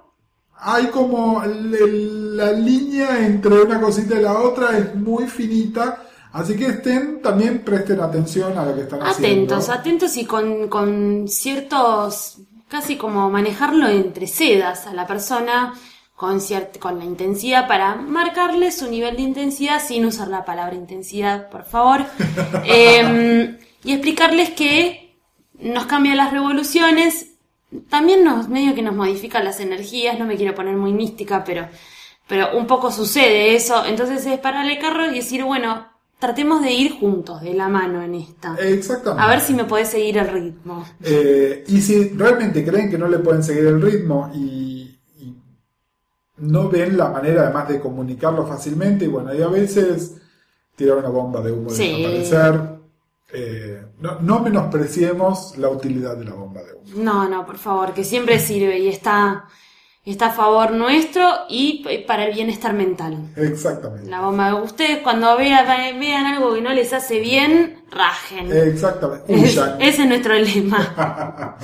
hay 0.58 0.88
como 0.88 1.41
la 1.46 2.52
línea 2.52 3.26
entre 3.26 3.62
una 3.62 3.80
cosita 3.80 4.15
y 4.18 4.22
la 4.22 4.39
otra 4.39 4.78
es 4.78 4.96
muy 4.96 5.28
finita. 5.28 6.02
Así 6.34 6.56
que 6.58 6.65
estén, 6.68 7.22
también 7.22 7.60
presten 7.63 8.02
atención 8.02 8.58
a 8.58 8.65
lo 8.65 8.76
que 8.76 8.82
están 8.82 9.02
haciendo. 9.02 9.56
Atentos, 9.56 9.70
atentos 9.70 10.18
y 10.18 10.26
con, 10.26 10.68
con 10.68 11.28
ciertos, 11.30 12.39
casi 12.68 12.98
como 12.98 13.30
manejarlo 13.30 13.88
entre 13.88 14.28
sedas 14.28 14.86
a 14.86 14.94
la 14.94 15.08
persona 15.08 15.74
con, 16.13 16.39
ciert- 16.41 16.78
con 16.80 17.00
la 17.00 17.06
intensidad 17.06 17.68
para 17.70 17.96
marcarle 17.96 18.72
su 18.74 18.89
nivel 18.89 19.15
de 19.15 19.22
intensidad 19.22 19.82
sin 19.82 20.06
usar 20.06 20.28
la 20.28 20.44
palabra 20.44 20.76
intensidad, 20.76 21.50
por 21.50 21.63
favor. 21.63 22.02
Em, 22.65 23.58
y 23.84 23.94
explicarles 23.94 24.50
que 24.52 25.15
nos 25.60 25.86
cambian 25.86 26.18
las 26.18 26.32
revoluciones, 26.34 27.35
también 27.89 28.23
nos, 28.23 28.47
medio 28.49 28.75
que 28.75 28.82
nos 28.82 28.95
modifica 28.95 29.43
las 29.43 29.60
energías, 29.60 30.17
no 30.19 30.25
me 30.25 30.36
quiero 30.38 30.56
poner 30.56 30.75
muy 30.75 30.93
mística, 30.93 31.43
pero, 31.43 31.67
pero 32.28 32.58
un 32.58 32.67
poco 32.67 32.91
sucede 32.91 33.56
eso. 33.56 33.86
Entonces 33.86 34.25
es 34.25 34.39
pararle 34.39 34.73
el 34.73 34.80
carro 34.80 35.06
y 35.12 35.15
decir, 35.15 35.43
bueno, 35.43 35.88
tratemos 36.19 36.62
de 36.62 36.71
ir 36.71 36.93
juntos, 36.99 37.41
de 37.41 37.54
la 37.54 37.67
mano 37.67 38.01
en 38.01 38.15
esta. 38.15 38.56
Exactamente. 38.60 39.23
A 39.23 39.28
ver 39.28 39.41
si 39.41 39.54
me 39.54 39.65
podés 39.65 39.89
seguir 39.89 40.17
el 40.17 40.28
ritmo. 40.30 40.86
Eh, 41.04 41.63
y 41.67 41.82
si 41.82 42.10
realmente 42.10 42.65
creen 42.65 42.89
que 42.89 42.97
no 42.97 43.08
le 43.08 43.19
pueden 43.19 43.43
seguir 43.43 43.65
el 43.65 43.82
ritmo 43.82 44.32
y, 44.34 44.97
y 45.19 45.36
no 46.38 46.69
ven 46.69 46.97
la 46.97 47.10
manera 47.10 47.43
además 47.43 47.67
de 47.67 47.80
comunicarlo 47.80 48.45
fácilmente, 48.47 49.06
y 49.06 49.10
bueno, 49.10 49.34
y 49.34 49.41
a 49.41 49.47
veces 49.47 50.15
tirar 50.75 50.97
una 50.97 51.10
bomba 51.10 51.41
de 51.41 51.51
humo 51.51 51.69
y 51.71 51.75
Sí. 51.75 52.04
desaparecer. 52.04 52.75
Eh, 53.34 53.84
no, 54.00 54.20
no 54.22 54.40
menospreciemos 54.40 55.58
la 55.58 55.70
utilidad 55.70 56.16
de 56.16 56.26
la 56.26 56.34
bomba 56.34 56.62
de 56.64 56.74
humo. 56.74 56.84
No, 57.04 57.28
no, 57.28 57.46
por 57.46 57.58
favor, 57.58 57.94
que 57.94 58.04
siempre 58.04 58.40
sirve 58.40 58.78
y 58.80 58.88
está, 58.88 59.46
está 60.06 60.28
a 60.28 60.32
favor 60.32 60.72
nuestro 60.72 61.28
y 61.50 61.84
para 62.08 62.26
el 62.26 62.34
bienestar 62.36 62.74
mental. 62.74 63.34
Exactamente. 63.36 64.10
La 64.10 64.22
bomba, 64.22 64.56
ustedes 64.62 65.00
cuando 65.00 65.36
vean, 65.38 65.66
vean 66.00 66.26
algo 66.28 66.54
que 66.54 66.62
no 66.62 66.72
les 66.72 66.94
hace 66.94 67.20
bien, 67.20 67.84
rajen. 67.90 68.52
Exactamente. 68.56 69.34
Es- 69.34 69.58
ese 69.80 70.02
es 70.04 70.08
nuestro 70.08 70.36
lema. 70.36 71.58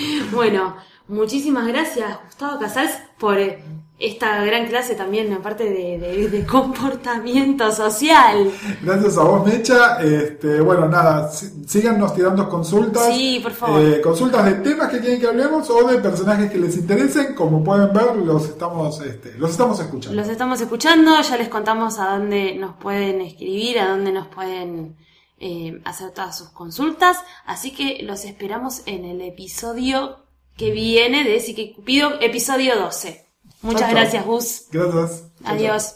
bueno, 0.32 0.76
muchísimas 1.08 1.66
gracias, 1.66 2.18
Gustavo 2.26 2.58
Casals, 2.60 2.92
por 3.18 3.38
eh, 3.38 3.62
esta 3.98 4.44
gran 4.44 4.66
clase 4.68 4.94
también, 4.94 5.32
aparte 5.32 5.64
de, 5.64 5.98
de- 5.98 6.28
de 6.28 6.46
comportamiento 6.92 7.72
social. 7.72 8.50
Gracias 8.82 9.18
a 9.18 9.22
vos, 9.24 9.44
Mecha. 9.46 10.00
Este, 10.02 10.60
bueno, 10.60 10.88
nada, 10.88 11.30
sí- 11.30 11.64
síganos 11.66 12.14
tirando 12.14 12.48
consultas. 12.48 13.06
Sí, 13.12 13.40
por 13.42 13.52
favor. 13.52 13.80
Eh, 13.82 14.00
consultas 14.00 14.44
de 14.44 14.52
temas 14.54 14.88
que 14.90 15.00
quieren 15.00 15.20
que 15.20 15.26
hablemos 15.26 15.68
o 15.70 15.86
de 15.88 15.98
personajes 15.98 16.50
que 16.50 16.58
les 16.58 16.76
interesen. 16.76 17.34
Como 17.34 17.62
pueden 17.64 17.92
ver, 17.92 18.16
los 18.16 18.44
estamos, 18.48 19.00
este, 19.00 19.34
los 19.38 19.50
estamos 19.50 19.80
escuchando. 19.80 20.16
Los 20.16 20.28
estamos 20.28 20.60
escuchando, 20.60 21.20
ya 21.20 21.36
les 21.36 21.48
contamos 21.48 21.98
a 21.98 22.12
dónde 22.16 22.54
nos 22.54 22.76
pueden 22.76 23.20
escribir, 23.20 23.78
a 23.80 23.88
dónde 23.88 24.12
nos 24.12 24.28
pueden 24.28 24.96
eh, 25.40 25.80
hacer 25.84 26.10
todas 26.12 26.36
sus 26.38 26.50
consultas. 26.50 27.18
Así 27.46 27.72
que 27.72 28.02
los 28.04 28.24
esperamos 28.24 28.82
en 28.86 29.04
el 29.04 29.20
episodio 29.22 30.18
que 30.56 30.70
viene 30.72 31.24
de 31.24 31.38
Psique 31.40 31.72
Cupido, 31.74 32.20
episodio 32.20 32.76
12. 32.78 33.27
Muchas 33.62 33.80
Chau, 33.80 33.90
chau. 33.90 34.00
gracias, 34.00 34.26
Gus. 34.26 34.66
Gracias. 34.70 35.24
Adiós. 35.44 35.94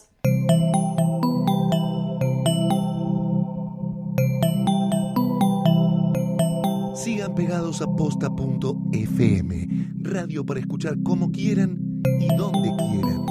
Sigan 6.94 7.34
pegados 7.34 7.82
a 7.82 7.86
posta.fm, 7.86 9.68
radio 10.02 10.44
para 10.46 10.60
escuchar 10.60 11.02
como 11.02 11.30
quieran 11.32 12.02
y 12.20 12.28
donde 12.36 12.70
quieran. 12.76 13.26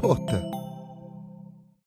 Posta. 0.00 0.42